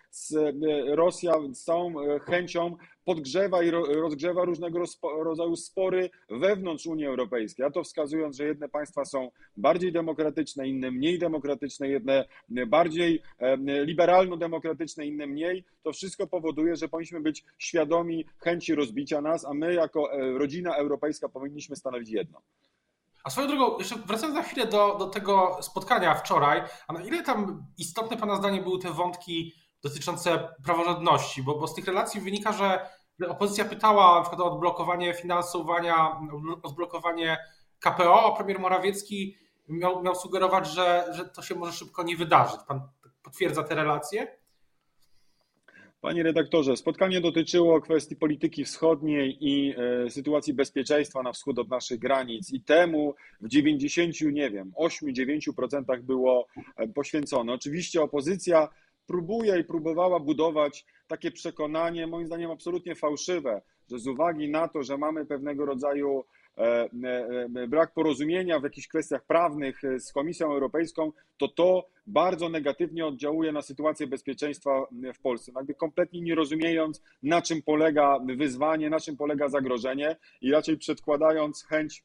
Rosja 0.87 1.35
z 1.53 1.65
całą 1.65 1.95
chęcią 2.19 2.77
podgrzewa 3.05 3.63
i 3.63 3.71
rozgrzewa 3.71 4.45
różnego 4.45 4.79
rodzaju 5.03 5.57
spory 5.57 6.11
wewnątrz 6.31 6.87
Unii 6.87 7.07
Europejskiej, 7.07 7.67
a 7.67 7.71
to 7.71 7.83
wskazując, 7.83 8.37
że 8.37 8.45
jedne 8.45 8.69
państwa 8.69 9.05
są 9.05 9.31
bardziej 9.57 9.93
demokratyczne, 9.93 10.69
inne 10.69 10.91
mniej 10.91 11.19
demokratyczne, 11.19 11.89
jedne 11.89 12.25
bardziej 12.67 13.23
liberalno-demokratyczne, 13.85 15.07
inne 15.07 15.27
mniej, 15.27 15.65
to 15.83 15.93
wszystko 15.93 16.27
powoduje, 16.27 16.77
że 16.77 16.89
powinniśmy 16.89 17.21
być 17.21 17.45
świadomi 17.59 18.25
chęci 18.39 18.75
rozbicia 18.75 19.21
nas, 19.21 19.45
a 19.45 19.55
my 19.55 19.75
jako 19.75 20.13
e, 20.13 20.39
rodzina 20.39 20.77
europejska 20.77 21.29
powinniśmy 21.29 21.77
stanowić 21.77 22.11
jedno. 22.11 22.43
A 23.25 23.31
swoją 23.31 23.49
drogą, 23.49 23.79
jeszcze 23.79 23.97
wracając 23.97 24.37
na 24.37 24.43
chwilę 24.43 24.67
do, 24.67 24.97
do 24.99 25.07
tego 25.07 25.59
spotkania 25.61 26.15
wczoraj, 26.15 26.63
a 26.89 26.93
na 26.93 27.03
ile 27.03 27.23
tam 27.23 27.67
istotne 27.79 28.17
Pana 28.17 28.37
zdanie 28.37 28.63
były 28.63 28.79
te 28.79 28.91
wątki 28.91 29.53
dotyczące 29.85 30.49
praworządności, 30.65 31.43
bo, 31.43 31.59
bo 31.59 31.67
z 31.67 31.75
tych 31.75 31.87
relacji 31.87 32.21
wynika, 32.21 32.53
że 32.53 32.89
opozycja 33.29 33.65
pytała 33.65 34.15
na 34.15 34.21
przykład 34.21 34.41
o 34.41 34.53
odblokowanie 34.53 35.15
finansowania, 35.15 36.21
odblokowanie 36.63 37.39
KPO, 37.81 38.33
a 38.33 38.37
premier 38.37 38.61
Morawiecki 38.61 39.37
miał, 39.69 40.03
miał 40.03 40.15
sugerować, 40.15 40.71
że, 40.71 41.05
że 41.13 41.25
to 41.25 41.43
się 41.43 41.55
może 41.55 41.73
szybko 41.73 42.03
nie 42.03 42.17
wydarzyć. 42.17 42.61
Pan 42.69 42.81
potwierdza 43.23 43.63
te 43.63 43.75
relacje? 43.75 44.37
Panie 46.01 46.23
redaktorze, 46.23 46.77
spotkanie 46.77 47.21
dotyczyło 47.21 47.81
kwestii 47.81 48.17
polityki 48.17 48.65
wschodniej 48.65 49.37
i 49.41 49.75
e, 50.07 50.11
sytuacji 50.11 50.55
bezpieczeństwa 50.55 51.23
na 51.23 51.33
wschód 51.33 51.59
od 51.59 51.69
naszych 51.69 51.99
granic 51.99 52.53
i 52.53 52.61
temu 52.61 53.15
w 53.41 53.49
90, 53.49 54.21
nie 54.21 54.51
wiem, 54.51 54.73
8-9% 54.79 56.01
było 56.01 56.47
e, 56.77 56.89
poświęcone. 56.89 57.53
Oczywiście 57.53 58.03
opozycja 58.03 58.69
próbuje 59.07 59.61
i 59.61 59.65
próbowała 59.65 60.21
budować 60.21 60.85
takie 61.07 61.31
przekonanie, 61.31 62.07
moim 62.07 62.27
zdaniem 62.27 62.51
absolutnie 62.51 62.95
fałszywe, 62.95 63.63
że 63.91 63.99
z 63.99 64.07
uwagi 64.07 64.51
na 64.51 64.69
to, 64.69 64.83
że 64.83 64.99
mamy 64.99 65.27
pewnego 65.27 65.67
rodzaju 65.67 66.25
e, 66.59 66.63
e, 66.63 66.89
e, 67.57 67.69
brak 67.69 67.95
porozumienia 67.95 68.61
w 68.61 68.63
jakichś 68.63 68.89
kwestiach 68.89 69.27
prawnych 69.27 69.81
z 69.99 70.13
Komisją 70.13 70.53
Europejską, 70.53 71.13
to 71.37 71.49
to 71.49 71.89
bardzo 72.07 72.49
negatywnie 72.49 73.07
oddziałuje 73.07 73.53
na 73.53 73.63
sytuację 73.63 74.07
bezpieczeństwa 74.07 74.87
w 75.15 75.21
Polsce. 75.21 75.53
No 75.55 75.61
jakby 75.61 75.75
kompletnie 75.75 76.21
nie 76.21 76.35
rozumiejąc, 76.35 77.03
na 77.23 77.43
czym 77.43 77.63
polega 77.63 78.19
wyzwanie, 78.37 78.91
na 78.91 79.01
czym 79.01 79.17
polega 79.17 79.49
zagrożenie 79.49 80.17
i 80.41 80.51
raczej 80.51 80.79
przedkładając 80.79 81.65
chęć 81.65 82.05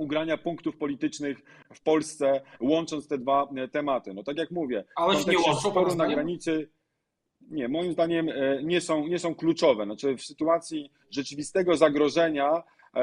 ugrania 0.00 0.38
punktów 0.38 0.76
politycznych 0.76 1.42
w 1.74 1.82
Polsce, 1.82 2.40
łącząc 2.60 3.08
te 3.08 3.18
dwa 3.18 3.48
tematy. 3.72 4.14
No 4.14 4.22
tak 4.22 4.38
jak 4.38 4.50
mówię, 4.50 4.84
Ale 4.96 5.14
nie 5.24 5.38
łączą 5.38 5.70
sporu 5.70 5.94
na 5.94 6.08
granicy. 6.08 6.70
Nie, 7.50 7.68
moim 7.68 7.92
zdaniem 7.92 8.28
e, 8.28 8.62
nie 8.62 8.80
są, 8.80 9.06
nie 9.06 9.18
są 9.18 9.34
kluczowe. 9.34 9.84
Znaczy 9.84 10.16
w 10.16 10.22
sytuacji 10.22 10.90
rzeczywistego 11.10 11.76
zagrożenia 11.76 12.62
E, 12.96 13.00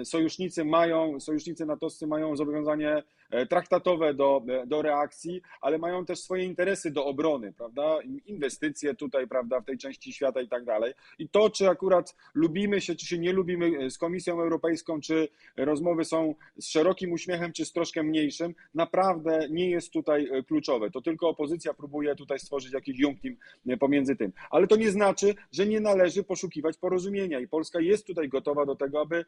e, 0.00 0.04
sojusznicy 0.04 0.64
mają, 0.64 1.20
sojusznicy 1.20 1.66
natowscy 1.66 2.06
mają 2.06 2.36
zobowiązanie 2.36 2.90
e, 2.90 3.02
traktatowe 3.48 4.14
do, 4.14 4.42
do 4.66 4.82
reakcji, 4.82 5.42
ale 5.60 5.78
mają 5.78 6.04
też 6.04 6.20
swoje 6.20 6.44
interesy 6.44 6.90
do 6.90 7.04
obrony, 7.04 7.52
prawda? 7.52 7.98
Inwestycje 8.26 8.94
tutaj, 8.94 9.28
prawda, 9.28 9.60
w 9.60 9.64
tej 9.64 9.78
części 9.78 10.12
świata 10.12 10.40
i 10.40 10.48
tak 10.48 10.64
dalej. 10.64 10.92
I 11.18 11.28
to, 11.28 11.50
czy 11.50 11.68
akurat 11.68 12.16
lubimy 12.34 12.80
się, 12.80 12.94
czy 12.94 13.06
się 13.06 13.18
nie 13.18 13.32
lubimy 13.32 13.90
z 13.90 13.98
Komisją 13.98 14.40
Europejską, 14.40 15.00
czy 15.00 15.28
rozmowy 15.56 16.04
są 16.04 16.34
z 16.56 16.68
szerokim 16.68 17.12
uśmiechem, 17.12 17.52
czy 17.52 17.64
z 17.64 17.72
troszkę 17.72 18.02
mniejszym, 18.02 18.54
naprawdę 18.74 19.48
nie 19.50 19.70
jest 19.70 19.92
tutaj 19.92 20.30
kluczowe. 20.46 20.90
To 20.90 21.00
tylko 21.00 21.28
opozycja 21.28 21.74
próbuje 21.74 22.16
tutaj 22.16 22.38
stworzyć 22.38 22.72
jakiś 22.72 22.98
junktim 22.98 23.36
pomiędzy 23.80 24.16
tym. 24.16 24.32
Ale 24.50 24.66
to 24.66 24.76
nie 24.76 24.90
znaczy, 24.90 25.34
że 25.52 25.66
nie 25.66 25.80
należy 25.80 26.22
poszukiwać 26.22 26.76
porozumienia 26.76 27.40
i 27.40 27.48
Polska 27.48 27.80
jest 27.80 28.06
tutaj 28.06 28.28
gotowa 28.28 28.66
do 28.66 28.76
tego, 28.76 29.00
aby 29.00 29.24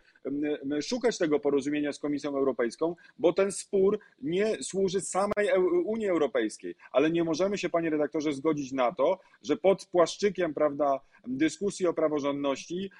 szukać 0.82 1.18
tego 1.18 1.40
porozumienia 1.40 1.92
z 1.92 1.98
Komisją 1.98 2.36
Europejską, 2.36 2.96
bo 3.18 3.32
ten 3.32 3.52
spór 3.52 3.91
nie 4.22 4.62
służy 4.62 5.00
samej 5.00 5.48
Unii 5.84 6.08
Europejskiej. 6.08 6.74
Ale 6.92 7.10
nie 7.10 7.24
możemy 7.24 7.58
się, 7.58 7.68
panie 7.68 7.90
redaktorze, 7.90 8.32
zgodzić 8.32 8.72
na 8.72 8.92
to, 8.92 9.18
że 9.42 9.56
pod 9.56 9.86
płaszczykiem, 9.86 10.54
prawda, 10.54 11.00
dyskusji 11.26 11.86
o 11.86 11.94
praworządności 11.94 12.90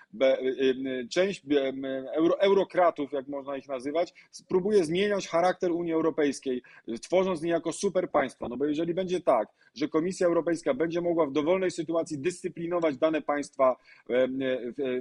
część 1.10 1.42
euro, 2.14 2.40
eurokratów, 2.40 3.12
jak 3.12 3.28
można 3.28 3.56
ich 3.56 3.68
nazywać, 3.68 4.14
próbuje 4.48 4.84
zmieniać 4.84 5.28
charakter 5.28 5.72
Unii 5.72 5.92
Europejskiej, 5.92 6.62
tworząc 7.00 7.42
niejako 7.42 7.72
super 7.72 8.10
państwo. 8.10 8.48
No 8.48 8.56
bo 8.56 8.64
jeżeli 8.64 8.94
będzie 8.94 9.20
tak, 9.20 9.48
że 9.74 9.88
Komisja 9.88 10.26
Europejska 10.26 10.74
będzie 10.74 11.00
mogła 11.00 11.26
w 11.26 11.32
dowolnej 11.32 11.70
sytuacji 11.70 12.18
dyscyplinować 12.18 12.96
dane 12.96 13.22
państwa 13.22 13.76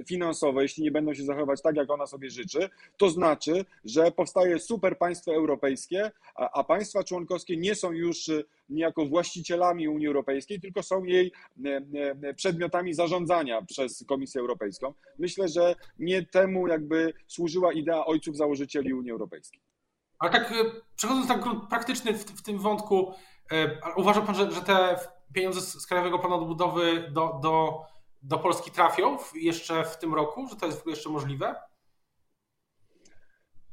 finansowe, 0.06 0.62
jeśli 0.62 0.82
nie 0.82 0.90
będą 0.90 1.14
się 1.14 1.24
zachowywać 1.24 1.62
tak, 1.62 1.76
jak 1.76 1.90
ona 1.90 2.06
sobie 2.06 2.30
życzy, 2.30 2.68
to 2.96 3.10
znaczy, 3.10 3.64
że 3.84 4.12
powstaje 4.12 4.58
super 4.58 4.98
państwo 4.98 5.34
europejskie, 5.34 6.10
a, 6.34 6.60
a 6.60 6.64
państwa 6.64 7.04
członkowskie 7.04 7.56
nie 7.56 7.74
są 7.74 7.92
już 7.92 8.30
niejako 8.72 9.06
właścicielami 9.06 9.88
Unii 9.88 10.06
Europejskiej, 10.06 10.60
tylko 10.60 10.82
są 10.82 11.04
jej 11.04 11.32
przedmiotami 12.36 12.94
zarządzania 12.94 13.62
przez 13.62 14.04
Komisję 14.08 14.40
Europejską. 14.40 14.94
Myślę, 15.18 15.48
że 15.48 15.74
nie 15.98 16.26
temu 16.26 16.68
jakby 16.68 17.12
służyła 17.26 17.72
idea 17.72 18.06
ojców 18.06 18.36
założycieli 18.36 18.94
Unii 18.94 19.10
Europejskiej. 19.10 19.60
Ale 20.18 20.32
tak 20.32 20.54
przechodząc 20.96 21.28
na 21.28 21.38
grunt 21.38 21.68
praktyczny 21.68 22.12
w, 22.12 22.24
w 22.24 22.42
tym 22.42 22.58
wątku, 22.58 23.12
E, 23.52 23.78
uważa 23.96 24.20
pan, 24.20 24.34
że, 24.34 24.52
że 24.52 24.62
te 24.62 24.96
pieniądze 25.32 25.60
z 25.60 25.86
Krajowego 25.86 26.18
Planu 26.18 26.34
Odbudowy 26.34 27.10
do, 27.10 27.38
do, 27.42 27.84
do 28.22 28.38
Polski 28.38 28.70
trafią 28.70 29.18
jeszcze 29.34 29.84
w 29.84 29.98
tym 29.98 30.14
roku? 30.14 30.48
Że 30.48 30.56
to 30.56 30.66
jest 30.66 30.86
jeszcze 30.86 31.10
możliwe? 31.10 31.54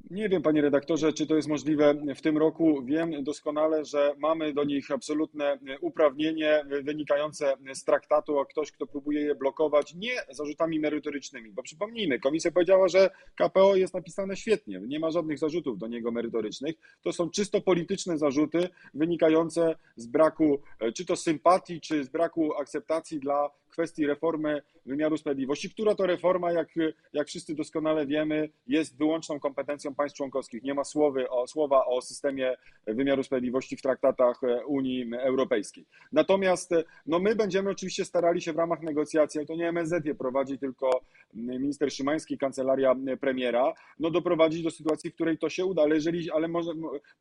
Nie 0.09 0.29
wiem, 0.29 0.41
panie 0.41 0.61
redaktorze, 0.61 1.13
czy 1.13 1.27
to 1.27 1.35
jest 1.35 1.47
możliwe 1.47 1.93
w 2.15 2.21
tym 2.21 2.37
roku. 2.37 2.83
Wiem 2.83 3.23
doskonale, 3.23 3.85
że 3.85 4.15
mamy 4.17 4.53
do 4.53 4.63
nich 4.63 4.91
absolutne 4.91 5.59
uprawnienie 5.81 6.65
wynikające 6.83 7.53
z 7.73 7.83
traktatu, 7.83 8.39
a 8.39 8.45
ktoś, 8.45 8.71
kto 8.71 8.87
próbuje 8.87 9.21
je 9.21 9.35
blokować, 9.35 9.95
nie 9.95 10.11
zarzutami 10.29 10.79
merytorycznymi. 10.79 11.51
Bo 11.51 11.63
przypomnijmy, 11.63 12.19
komisja 12.19 12.51
powiedziała, 12.51 12.87
że 12.87 13.09
KPO 13.35 13.75
jest 13.75 13.93
napisane 13.93 14.37
świetnie, 14.37 14.81
nie 14.87 14.99
ma 14.99 15.11
żadnych 15.11 15.39
zarzutów 15.39 15.77
do 15.77 15.87
niego 15.87 16.11
merytorycznych. 16.11 16.75
To 17.01 17.13
są 17.13 17.29
czysto 17.29 17.61
polityczne 17.61 18.17
zarzuty 18.17 18.69
wynikające 18.93 19.75
z 19.95 20.07
braku 20.07 20.61
czy 20.95 21.05
to 21.05 21.15
sympatii, 21.15 21.81
czy 21.81 22.03
z 22.03 22.09
braku 22.09 22.53
akceptacji 22.53 23.19
dla 23.19 23.49
kwestii 23.79 24.07
reformy 24.07 24.62
wymiaru 24.86 25.17
sprawiedliwości, 25.17 25.69
która 25.69 25.95
to 25.95 26.05
reforma, 26.05 26.51
jak, 26.51 26.67
jak 27.13 27.27
wszyscy 27.27 27.55
doskonale 27.55 28.05
wiemy, 28.05 28.50
jest 28.67 28.98
wyłączną 28.98 29.39
kompetencją 29.39 29.95
państw 29.95 30.17
członkowskich. 30.17 30.63
Nie 30.63 30.74
ma 30.74 30.83
słowy 30.83 31.29
o, 31.29 31.48
słowa 31.48 31.86
o 31.86 32.01
systemie 32.01 32.55
wymiaru 32.88 33.24
sprawiedliwości 33.24 33.77
w 33.77 33.81
traktatach 33.81 34.41
Unii 34.67 35.12
Europejskiej. 35.19 35.86
Natomiast 36.12 36.71
no 37.05 37.19
my 37.19 37.36
będziemy 37.36 37.69
oczywiście 37.69 38.05
starali 38.05 38.41
się 38.41 38.53
w 38.53 38.57
ramach 38.57 38.81
negocjacji, 38.81 39.45
to 39.45 39.55
nie 39.55 39.67
MSZ 39.67 40.05
je 40.05 40.15
prowadzi, 40.15 40.57
tylko 40.57 41.01
minister 41.33 41.91
Szymański, 41.91 42.38
kancelaria 42.38 42.95
premiera, 43.21 43.74
no 44.00 44.12
doprowadzić 44.12 44.63
do 44.63 44.71
sytuacji, 44.71 45.12
w 45.12 45.15
której 45.15 45.38
to 45.38 45.50
się 45.50 45.65
uda, 45.65 45.81
ale 45.81 45.95
jeżeli, 45.95 46.31
ale 46.31 46.48
może, 46.48 46.71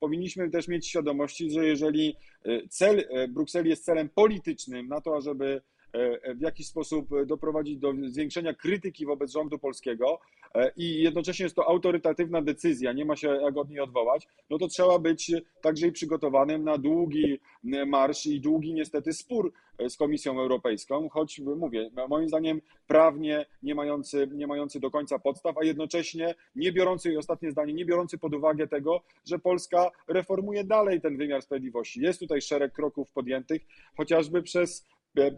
powinniśmy 0.00 0.50
też 0.50 0.69
mieć 0.69 0.88
świadomości, 0.88 1.50
że 1.50 1.67
jeżeli 1.67 2.17
cel 2.69 3.09
Brukseli 3.29 3.71
jest 3.71 3.85
celem 3.85 4.09
politycznym 4.09 4.88
na 4.88 5.00
to, 5.00 5.17
ażeby 5.17 5.49
E, 5.49 5.50
e, 5.50 5.61
w 6.35 6.40
jakiś 6.40 6.66
sposób 6.66 7.09
doprowadzić 7.26 7.78
do 7.78 7.95
zwiększenia 8.07 8.54
krytyki 8.54 9.07
wobec 9.07 9.33
rządu 9.33 9.59
polskiego 9.59 10.21
e, 10.54 10.73
i 10.76 11.02
jednocześnie 11.02 11.45
jest 11.45 11.57
to 11.57 11.68
autorytatywna 11.68 12.42
decyzja, 12.42 12.92
nie 12.92 13.04
ma 13.04 13.16
się 13.16 13.28
jak 13.28 13.57
od 13.57 13.71
niej 13.71 13.80
odwołać, 13.80 14.28
no 14.50 14.59
to 14.59 14.68
trzeba 14.68 14.99
być 14.99 15.33
także 15.61 15.87
i 15.87 15.92
przygotowanym 15.92 16.64
na 16.64 16.78
długi 16.78 17.40
marsz 17.87 18.26
i 18.26 18.40
długi 18.40 18.75
niestety 18.75 19.12
spór 19.12 19.52
z 19.88 19.97
Komisją 19.97 20.40
Europejską, 20.40 21.09
choć 21.09 21.38
mówię, 21.38 21.90
moim 22.09 22.28
zdaniem 22.28 22.61
prawnie 22.87 23.47
nie 23.62 23.75
mający, 23.75 24.28
nie 24.33 24.47
mający 24.47 24.80
do 24.80 24.90
końca 24.90 25.18
podstaw, 25.18 25.59
a 25.59 25.64
jednocześnie 25.64 26.35
nie 26.57 26.73
biorący, 26.73 27.12
i 27.12 27.16
ostatnie 27.16 27.50
zdanie, 27.50 27.73
nie 27.75 27.85
biorący 27.85 28.18
pod 28.18 28.35
uwagę 28.35 28.68
tego, 28.68 29.00
że 29.25 29.38
Polska 29.38 29.90
reformuje 30.09 30.64
dalej 30.64 31.00
ten 31.00 31.16
wymiar 31.16 31.42
sprawiedliwości. 31.42 32.00
Jest 32.00 32.18
tutaj 32.18 32.40
szereg 32.40 32.73
kroków 32.73 33.11
podjętych, 33.11 33.62
chociażby 33.97 34.42
przez 34.42 34.87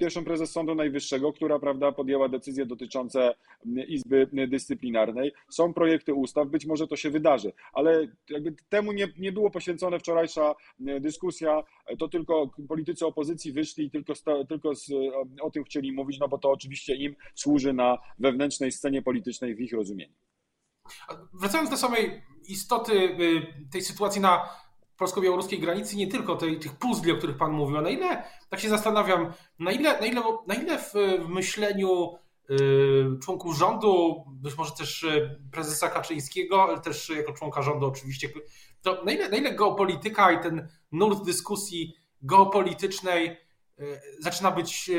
pierwszą 0.00 0.24
prezes 0.24 0.52
Sądu 0.52 0.74
Najwyższego, 0.74 1.32
która 1.32 1.58
prawda, 1.58 1.92
podjęła 1.92 2.28
decyzje 2.28 2.66
dotyczące 2.66 3.34
Izby 3.88 4.28
Dyscyplinarnej. 4.48 5.32
Są 5.48 5.74
projekty 5.74 6.14
ustaw, 6.14 6.48
być 6.48 6.66
może 6.66 6.86
to 6.86 6.96
się 6.96 7.10
wydarzy, 7.10 7.52
ale 7.72 8.06
jakby 8.30 8.54
temu 8.68 8.92
nie, 8.92 9.08
nie 9.18 9.32
było 9.32 9.50
poświęcone 9.50 9.98
wczorajsza 9.98 10.54
dyskusja, 11.00 11.62
to 11.98 12.08
tylko 12.08 12.50
politycy 12.68 13.06
opozycji 13.06 13.52
wyszli 13.52 13.86
i 13.86 13.90
tylko, 13.90 14.12
tylko 14.48 14.74
z, 14.74 14.92
o 15.42 15.50
tym 15.50 15.64
chcieli 15.64 15.92
mówić, 15.92 16.18
no 16.18 16.28
bo 16.28 16.38
to 16.38 16.50
oczywiście 16.50 16.94
im 16.94 17.16
służy 17.34 17.72
na 17.72 17.98
wewnętrznej 18.18 18.72
scenie 18.72 19.02
politycznej 19.02 19.54
w 19.54 19.60
ich 19.60 19.72
rozumieniu. 19.72 20.14
Wracając 21.32 21.70
do 21.70 21.76
samej 21.76 22.22
istoty 22.48 22.92
y, 22.92 23.68
tej 23.72 23.82
sytuacji 23.82 24.20
na 24.20 24.48
polsko-białoruskiej 25.00 25.58
granicy, 25.58 25.96
nie 25.96 26.06
tylko 26.06 26.36
tej, 26.36 26.58
tych 26.58 26.72
puzli, 26.72 27.12
o 27.12 27.16
których 27.16 27.36
Pan 27.36 27.52
mówił, 27.52 27.76
a 27.78 27.80
na 27.80 27.90
ile, 27.90 28.24
tak 28.48 28.60
się 28.60 28.68
zastanawiam, 28.68 29.32
na 29.58 29.72
ile, 29.72 30.00
na 30.00 30.06
ile, 30.06 30.22
na 30.46 30.54
ile 30.54 30.78
w, 30.78 30.92
w 31.24 31.28
myśleniu 31.28 32.14
y, 32.50 32.56
członków 33.22 33.56
rządu, 33.56 34.24
być 34.26 34.56
może 34.56 34.72
też 34.72 35.02
y, 35.02 35.40
prezesa 35.52 35.88
Kaczyńskiego, 35.88 36.62
ale 36.62 36.80
też 36.80 37.08
jako 37.08 37.32
członka 37.32 37.62
rządu 37.62 37.86
oczywiście, 37.86 38.28
to 38.82 39.04
na 39.04 39.12
ile, 39.12 39.28
na 39.28 39.36
ile 39.36 39.54
geopolityka 39.54 40.32
i 40.32 40.40
ten 40.42 40.68
nurt 40.92 41.24
dyskusji 41.24 41.94
geopolitycznej 42.22 43.36
zaczyna 44.18 44.50
być 44.50 44.90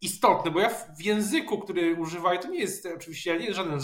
istotny, 0.00 0.50
bo 0.50 0.60
ja 0.60 0.70
w 0.98 1.02
języku, 1.02 1.58
który 1.58 1.94
używają, 2.00 2.40
to 2.40 2.48
nie 2.48 2.60
jest 2.60 2.88
oczywiście 2.96 3.38
nie 3.38 3.46
jest 3.46 3.56
żaden 3.56 3.80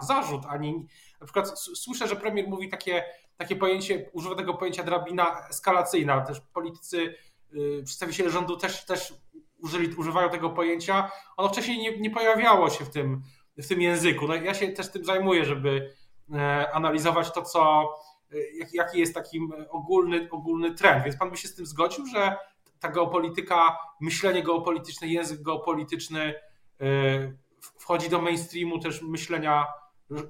zarzut, 0.00 0.42
ani 0.48 0.86
na 1.24 1.26
przykład 1.26 1.58
słyszę, 1.58 2.08
że 2.08 2.16
premier 2.16 2.48
mówi 2.48 2.68
takie, 2.68 3.04
takie 3.36 3.56
pojęcie, 3.56 4.10
używa 4.12 4.34
tego 4.34 4.54
pojęcia 4.54 4.82
drabina 4.82 5.48
eskalacyjna, 5.50 6.20
też 6.20 6.40
politycy, 6.40 7.14
yy, 7.52 7.82
przedstawiciele 7.84 8.30
rządu 8.30 8.56
też, 8.56 8.84
też 8.84 9.14
użyli, 9.58 9.94
używają 9.94 10.30
tego 10.30 10.50
pojęcia. 10.50 11.10
Ono 11.36 11.48
wcześniej 11.48 11.78
nie, 11.78 11.98
nie 11.98 12.10
pojawiało 12.10 12.70
się 12.70 12.84
w 12.84 12.90
tym, 12.90 13.22
w 13.58 13.68
tym 13.68 13.80
języku. 13.80 14.28
No, 14.28 14.34
ja 14.34 14.54
się 14.54 14.68
też 14.68 14.90
tym 14.90 15.04
zajmuję, 15.04 15.44
żeby 15.44 15.94
e, 16.32 16.72
analizować 16.72 17.32
to, 17.32 17.42
co, 17.42 17.94
e, 18.32 18.36
jaki 18.72 18.98
jest 18.98 19.14
taki 19.14 19.40
ogólny, 19.70 20.28
ogólny 20.30 20.74
trend. 20.74 21.04
Więc 21.04 21.16
pan 21.16 21.30
by 21.30 21.36
się 21.36 21.48
z 21.48 21.54
tym 21.54 21.66
zgodził, 21.66 22.06
że 22.06 22.36
ta 22.80 22.88
geopolityka, 22.88 23.78
myślenie 24.00 24.42
geopolityczne, 24.42 25.08
język 25.08 25.42
geopolityczny 25.42 26.34
y, 26.82 27.38
wchodzi 27.78 28.10
do 28.10 28.20
mainstreamu 28.20 28.78
też 28.78 29.02
myślenia 29.02 29.66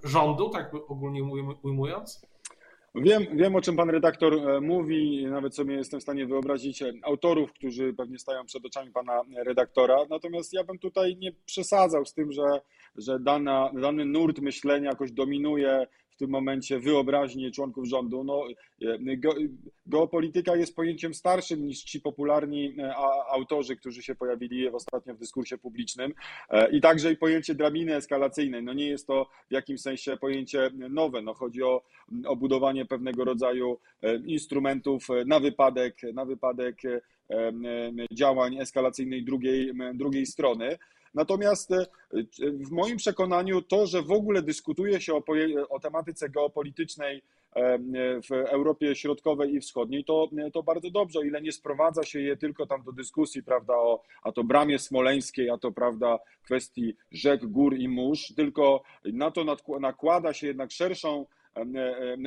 rządu, 0.04 0.50
tak 0.50 0.74
ogólnie 0.88 1.24
ujmując? 1.62 2.26
Wiem, 2.94 3.26
wiem, 3.34 3.56
o 3.56 3.60
czym 3.60 3.76
pan 3.76 3.90
redaktor 3.90 4.34
e, 4.34 4.60
mówi, 4.60 5.26
nawet 5.26 5.54
sobie 5.54 5.74
jestem 5.74 6.00
w 6.00 6.02
stanie 6.02 6.26
wyobrazić 6.26 6.82
e, 6.82 6.92
autorów, 7.02 7.52
którzy 7.52 7.94
pewnie 7.94 8.18
stają 8.18 8.44
przed 8.44 8.66
oczami 8.66 8.92
pana 8.92 9.22
redaktora. 9.36 9.96
Natomiast 10.10 10.52
ja 10.52 10.64
bym 10.64 10.78
tutaj 10.78 11.16
nie 11.16 11.32
przesadzał 11.46 12.04
z 12.04 12.14
tym, 12.14 12.32
że, 12.32 12.60
że 12.96 13.18
dana, 13.20 13.70
dany 13.80 14.04
nurt 14.04 14.38
myślenia 14.38 14.90
jakoś 14.90 15.12
dominuje 15.12 15.86
w 16.14 16.18
tym 16.18 16.30
momencie 16.30 16.80
wyobraźnię 16.80 17.50
członków 17.50 17.84
rządu. 17.86 18.24
No, 18.24 18.44
e, 18.82 19.16
ge, 19.16 19.30
geopolityka 19.86 20.56
jest 20.56 20.76
pojęciem 20.76 21.14
starszym 21.14 21.66
niż 21.66 21.82
ci 21.82 22.00
popularni 22.00 22.74
e, 22.78 22.96
autorzy, 23.30 23.76
którzy 23.76 24.02
się 24.02 24.14
pojawili 24.14 24.68
ostatnio 24.68 25.14
w 25.14 25.18
dyskursie 25.18 25.58
publicznym 25.58 26.14
e, 26.50 26.70
i 26.70 26.80
także 26.80 27.12
i 27.12 27.16
pojęcie 27.16 27.54
drabiny 27.54 27.94
eskalacyjnej. 27.94 28.62
No 28.62 28.72
nie 28.72 28.86
jest 28.86 29.06
to 29.06 29.26
w 29.50 29.52
jakimś 29.52 29.80
sensie 29.80 30.16
pojęcie 30.16 30.70
nowe. 30.90 31.22
No 31.22 31.34
chodzi 31.34 31.62
o, 31.62 31.82
o 32.26 32.36
budowanie 32.36 32.86
pewnego 32.86 33.24
rodzaju 33.24 33.78
instrumentów 34.26 35.06
na 35.26 35.40
wypadek, 35.40 35.96
na 36.14 36.24
wypadek 36.24 36.82
działań 38.12 38.58
eskalacyjnej 38.58 39.24
drugiej, 39.24 39.72
drugiej 39.94 40.26
strony. 40.26 40.78
Natomiast 41.14 41.72
e, 41.72 41.86
w 42.42 42.70
moim 42.70 42.96
przekonaniu 42.96 43.62
to, 43.62 43.86
że 43.86 44.02
w 44.02 44.12
ogóle 44.12 44.42
dyskutuje 44.42 45.00
się 45.00 45.14
o, 45.14 45.22
o 45.68 45.80
tematyce 45.80 46.28
geopolitycznej 46.28 47.22
e, 47.56 47.78
w 48.20 48.32
Europie 48.32 48.94
Środkowej 48.94 49.54
i 49.54 49.60
Wschodniej, 49.60 50.04
to, 50.04 50.30
to 50.52 50.62
bardzo 50.62 50.90
dobrze, 50.90 51.18
o 51.18 51.22
ile 51.22 51.42
nie 51.42 51.52
sprowadza 51.52 52.02
się 52.02 52.20
je 52.20 52.36
tylko 52.36 52.66
tam 52.66 52.82
do 52.82 52.92
dyskusji, 52.92 53.42
prawda, 53.42 53.74
o 53.74 54.02
a 54.22 54.32
to 54.32 54.44
bramie 54.44 54.78
smoleńskiej, 54.78 55.50
a 55.50 55.58
to 55.58 55.72
prawda, 55.72 56.18
kwestii 56.44 56.96
rzek, 57.12 57.46
gór 57.46 57.76
i 57.76 57.88
mórz, 57.88 58.32
tylko 58.36 58.82
na 59.04 59.30
to 59.30 59.44
nakłada 59.80 60.32
się 60.32 60.46
jednak 60.46 60.70
szerszą 60.70 61.26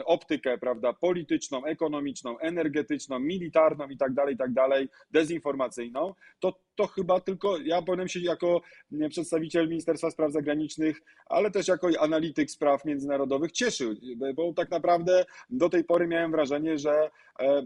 optykę, 0.05 0.57
prawda, 0.57 0.93
polityczną, 0.93 1.65
ekonomiczną, 1.65 2.39
energetyczną, 2.39 3.19
militarną 3.19 3.89
i 3.89 3.97
tak 3.97 4.13
dalej, 4.13 4.35
i 4.35 4.37
tak 4.37 4.53
dalej, 4.53 4.89
dezinformacyjną, 5.11 6.13
to, 6.39 6.53
to 6.77 6.87
chyba 6.87 7.19
tylko 7.19 7.57
ja 7.57 7.81
powinienem 7.81 8.07
się 8.07 8.19
jako 8.19 8.61
przedstawiciel 9.09 9.69
Ministerstwa 9.69 10.11
Spraw 10.11 10.31
Zagranicznych, 10.31 11.01
ale 11.25 11.51
też 11.51 11.67
jako 11.67 11.89
analityk 11.99 12.51
spraw 12.51 12.85
międzynarodowych 12.85 13.51
cieszył, 13.51 13.93
bo 14.35 14.53
tak 14.53 14.71
naprawdę 14.71 15.25
do 15.49 15.69
tej 15.69 15.83
pory 15.83 16.07
miałem 16.07 16.31
wrażenie, 16.31 16.77
że 16.77 16.91
e, 16.93 17.09
e, 17.39 17.63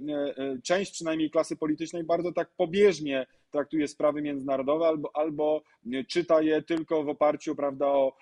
część 0.63 0.91
przynajmniej 0.91 1.31
klasy 1.31 1.55
politycznej 1.55 2.03
bardzo 2.03 2.31
tak 2.31 2.49
pobieżnie 2.57 3.27
traktuje 3.51 3.87
sprawy 3.87 4.21
międzynarodowe 4.21 4.87
albo, 4.87 5.15
albo 5.15 5.61
czyta 6.07 6.41
je 6.41 6.61
tylko 6.61 7.03
w 7.03 7.09
oparciu 7.09 7.55
prawda, 7.55 7.87
o 7.87 8.13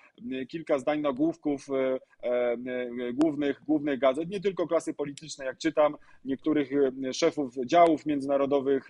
kilka 0.48 0.78
zdań 0.78 1.00
nagłówków 1.00 1.66
e, 2.22 2.56
głównych, 3.12 3.64
głównych 3.64 3.98
gazet, 3.98 4.30
nie 4.30 4.40
tylko 4.40 4.66
klasy 4.66 4.94
politycznej, 4.94 5.46
jak 5.46 5.58
czytam 5.58 5.96
niektórych 6.24 6.70
szefów 7.12 7.54
działów 7.66 8.06
międzynarodowych 8.06 8.88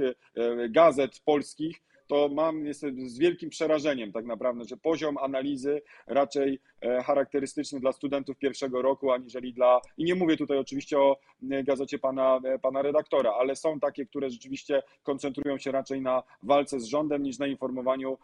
gazet 0.70 1.20
polskich, 1.24 1.82
to 2.10 2.28
mam 2.28 2.64
niestety 2.64 3.08
z 3.08 3.18
wielkim 3.18 3.50
przerażeniem 3.50 4.12
tak 4.12 4.26
naprawdę, 4.26 4.64
że 4.64 4.76
poziom 4.76 5.18
analizy 5.18 5.82
raczej 6.06 6.60
e, 6.80 7.02
charakterystyczny 7.02 7.80
dla 7.80 7.92
studentów 7.92 8.38
pierwszego 8.38 8.82
roku, 8.82 9.12
aniżeli 9.12 9.52
dla, 9.52 9.80
i 9.98 10.04
nie 10.04 10.14
mówię 10.14 10.36
tutaj 10.36 10.58
oczywiście 10.58 10.98
o 10.98 11.16
e, 11.50 11.64
gazecie 11.64 11.98
pana, 11.98 12.40
e, 12.44 12.58
pana 12.58 12.82
redaktora, 12.82 13.32
ale 13.32 13.56
są 13.56 13.80
takie, 13.80 14.06
które 14.06 14.30
rzeczywiście 14.30 14.82
koncentrują 15.02 15.58
się 15.58 15.72
raczej 15.72 16.00
na 16.00 16.22
walce 16.42 16.80
z 16.80 16.84
rządem 16.84 17.22
niż 17.22 17.38
na 17.38 17.46
informowaniu 17.46 18.18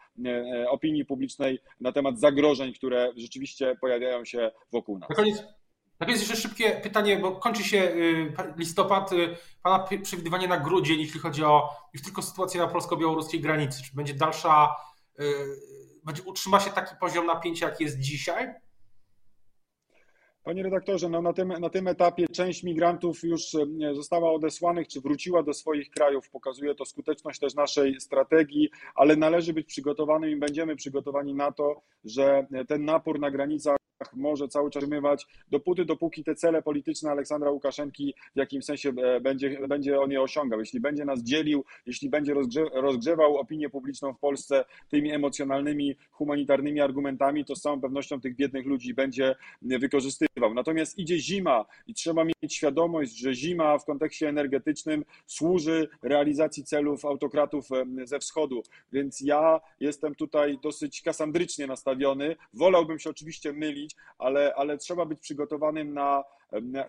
opinii 0.68 1.04
publicznej 1.04 1.58
na 1.80 1.92
temat 1.92 2.20
zagrożeń, 2.20 2.72
które 2.72 3.12
rzeczywiście 3.16 3.76
pojawiają 3.80 4.24
się 4.24 4.50
wokół 4.72 4.98
nas. 4.98 5.08
Na 6.00 6.06
koniec, 6.06 6.20
jest 6.20 6.30
jeszcze 6.30 6.48
szybkie 6.48 6.70
pytanie, 6.70 7.18
bo 7.18 7.32
kończy 7.32 7.64
się 7.64 7.78
y, 7.78 8.34
listopad. 8.56 9.12
Y, 9.12 9.36
pana 9.62 9.84
przewidywanie 10.02 10.48
na 10.48 10.56
grudzień, 10.56 11.00
jeśli 11.00 11.20
chodzi 11.20 11.44
o 11.44 11.68
już 11.94 12.02
tylko 12.02 12.22
sytuację 12.22 12.60
na 12.60 12.66
polsko-białoruskiej 12.66 13.40
granicy. 13.40 13.82
Czy 13.82 13.96
będzie 13.96 14.14
dalsza, 14.14 14.76
y, 15.20 15.24
będzie, 16.04 16.22
utrzyma 16.22 16.60
się 16.60 16.70
taki 16.70 16.94
poziom 17.00 17.26
napięcia, 17.26 17.68
jaki 17.68 17.84
jest 17.84 17.98
dzisiaj? 17.98 18.54
Panie 20.42 20.62
redaktorze, 20.62 21.08
no 21.08 21.22
na, 21.22 21.32
tym, 21.32 21.48
na 21.48 21.70
tym 21.70 21.88
etapie 21.88 22.26
część 22.28 22.62
migrantów 22.62 23.24
już 23.24 23.42
została 23.94 24.32
odesłanych, 24.32 24.88
czy 24.88 25.00
wróciła 25.00 25.42
do 25.42 25.54
swoich 25.54 25.90
krajów. 25.90 26.30
Pokazuje 26.30 26.74
to 26.74 26.84
skuteczność 26.84 27.40
też 27.40 27.54
naszej 27.54 28.00
strategii, 28.00 28.70
ale 28.94 29.16
należy 29.16 29.52
być 29.52 29.66
przygotowanym 29.66 30.30
i 30.30 30.36
będziemy 30.36 30.76
przygotowani 30.76 31.34
na 31.34 31.52
to, 31.52 31.82
że 32.04 32.46
ten 32.68 32.84
napór 32.84 33.20
na 33.20 33.30
granicach 33.30 33.76
może 34.12 34.48
cały 34.48 34.70
czas 34.70 34.76
utrzymywać, 34.86 35.26
dopóty, 35.50 35.84
dopóki 35.84 36.24
te 36.24 36.34
cele 36.34 36.62
polityczne 36.62 37.10
Aleksandra 37.10 37.50
Łukaszenki 37.50 38.14
w 38.34 38.38
jakimś 38.38 38.64
sensie 38.64 38.92
e, 39.02 39.20
będzie, 39.20 39.68
będzie 39.68 40.00
on 40.00 40.10
je 40.10 40.22
osiągał. 40.22 40.60
Jeśli 40.60 40.80
będzie 40.80 41.04
nas 41.04 41.22
dzielił, 41.22 41.64
jeśli 41.86 42.10
będzie 42.10 42.34
rozgrze, 42.34 42.64
rozgrzewał 42.72 43.36
opinię 43.36 43.70
publiczną 43.70 44.14
w 44.14 44.18
Polsce 44.18 44.64
tymi 44.88 45.12
emocjonalnymi, 45.12 45.96
humanitarnymi 46.10 46.80
argumentami, 46.80 47.44
to 47.44 47.56
z 47.56 47.60
całą 47.60 47.80
pewnością 47.80 48.20
tych 48.20 48.36
biednych 48.36 48.66
ludzi 48.66 48.94
będzie 48.94 49.34
wykorzystywał. 49.62 50.54
Natomiast 50.54 50.98
idzie 50.98 51.18
zima 51.18 51.64
i 51.86 51.94
trzeba 51.94 52.24
mieć 52.24 52.54
świadomość, 52.54 53.18
że 53.18 53.34
zima 53.34 53.78
w 53.78 53.84
kontekście 53.84 54.28
energetycznym 54.28 55.04
służy 55.26 55.88
realizacji 56.02 56.64
celów 56.64 57.04
autokratów 57.04 57.68
ze 58.04 58.18
wschodu. 58.18 58.62
Więc 58.92 59.20
ja 59.20 59.60
jestem 59.80 60.14
tutaj 60.14 60.58
dosyć 60.62 61.02
kasandrycznie 61.02 61.66
nastawiony. 61.66 62.36
Wolałbym 62.54 62.98
się 62.98 63.10
oczywiście 63.10 63.52
mylić, 63.52 63.85
ale, 64.18 64.54
ale 64.54 64.78
trzeba 64.78 65.06
być 65.06 65.20
przygotowanym 65.20 65.94
na, 65.94 66.24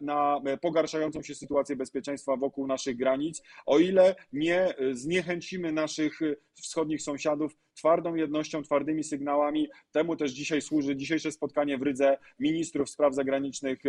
na, 0.02 0.42
pogarszającą 0.62 1.22
się 1.22 1.36
sytuację 1.36 1.76
bezpieczeństwa 1.76 2.36
wokół 2.36 2.68
naszych 2.68 2.98
granic, 2.98 3.42
o 3.66 3.80
ile 3.80 4.16
nie 4.34 4.74
zniechęcimy 4.92 5.72
naszych 5.72 6.20
wschodnich 6.54 7.02
sąsiadów 7.02 7.58
twardą 7.76 8.16
jednością, 8.16 8.64
twardymi 8.64 9.04
sygnałami. 9.04 9.70
Temu 9.92 10.16
też 10.16 10.32
dzisiaj 10.32 10.62
służy 10.62 10.96
dzisiejsze 10.96 11.32
spotkanie 11.32 11.78
w 11.78 11.82
Rydze 11.82 12.18
ministrów 12.40 12.90
spraw 12.90 13.16
zagranicznych 13.16 13.80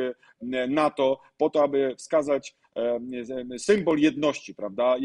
NATO, 0.69 1.21
po 1.37 1.51
to, 1.51 1.63
aby 1.63 1.95
wskazać 1.97 2.57
symbol 3.59 3.99
jedności, 3.99 4.55
prawda? 4.55 4.97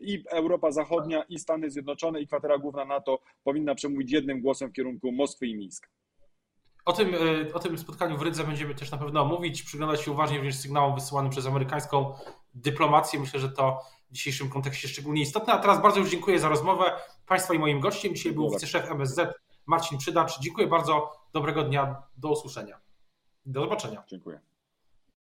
I 0.00 0.24
Europa 0.30 0.70
Zachodnia, 0.70 1.22
i 1.22 1.38
Stany 1.38 1.70
Zjednoczone, 1.70 2.20
i 2.20 2.26
kwatera 2.26 2.58
główna 2.58 2.84
NATO 2.84 3.22
powinna 3.44 3.74
przemówić 3.74 4.12
jednym 4.12 4.40
głosem 4.40 4.70
w 4.70 4.72
kierunku 4.72 5.12
Moskwy 5.12 5.46
i 5.46 5.54
Mińska. 5.54 5.88
O 6.84 6.92
tym, 6.92 7.14
e, 7.14 7.54
o 7.54 7.58
tym 7.58 7.78
spotkaniu 7.78 8.18
w 8.18 8.22
Rydze 8.22 8.44
będziemy 8.44 8.74
też 8.74 8.90
na 8.90 8.98
pewno 8.98 9.24
mówić, 9.24 9.62
przyglądać 9.62 10.02
się 10.02 10.12
uważnie 10.12 10.36
również 10.36 10.56
sygnałom 10.56 10.94
wysyłanym 10.94 11.30
przez 11.30 11.46
amerykańską 11.46 12.14
dyplomację. 12.54 13.20
Myślę, 13.20 13.40
że 13.40 13.48
to 13.48 13.80
w 14.10 14.14
dzisiejszym 14.14 14.48
kontekście 14.50 14.88
szczególnie 14.88 15.22
istotne. 15.22 15.52
A 15.52 15.58
teraz 15.58 15.82
bardzo 15.82 16.00
już 16.00 16.10
dziękuję 16.10 16.38
za 16.38 16.48
rozmowę 16.48 16.92
Państwa 17.26 17.54
i 17.54 17.58
moim 17.58 17.80
gościem. 17.80 18.14
Dzisiaj 18.14 18.32
był 18.32 18.50
wiceszef 18.50 18.90
MSZ 18.90 19.20
Marcin 19.66 19.98
Przydacz. 19.98 20.40
Dziękuję 20.40 20.66
bardzo, 20.66 21.12
dobrego 21.32 21.62
dnia, 21.62 22.02
do 22.16 22.28
usłyszenia. 22.30 22.78
Do 23.46 23.60
zobaczenia. 23.60 24.04
Dziękuję. 24.08 24.51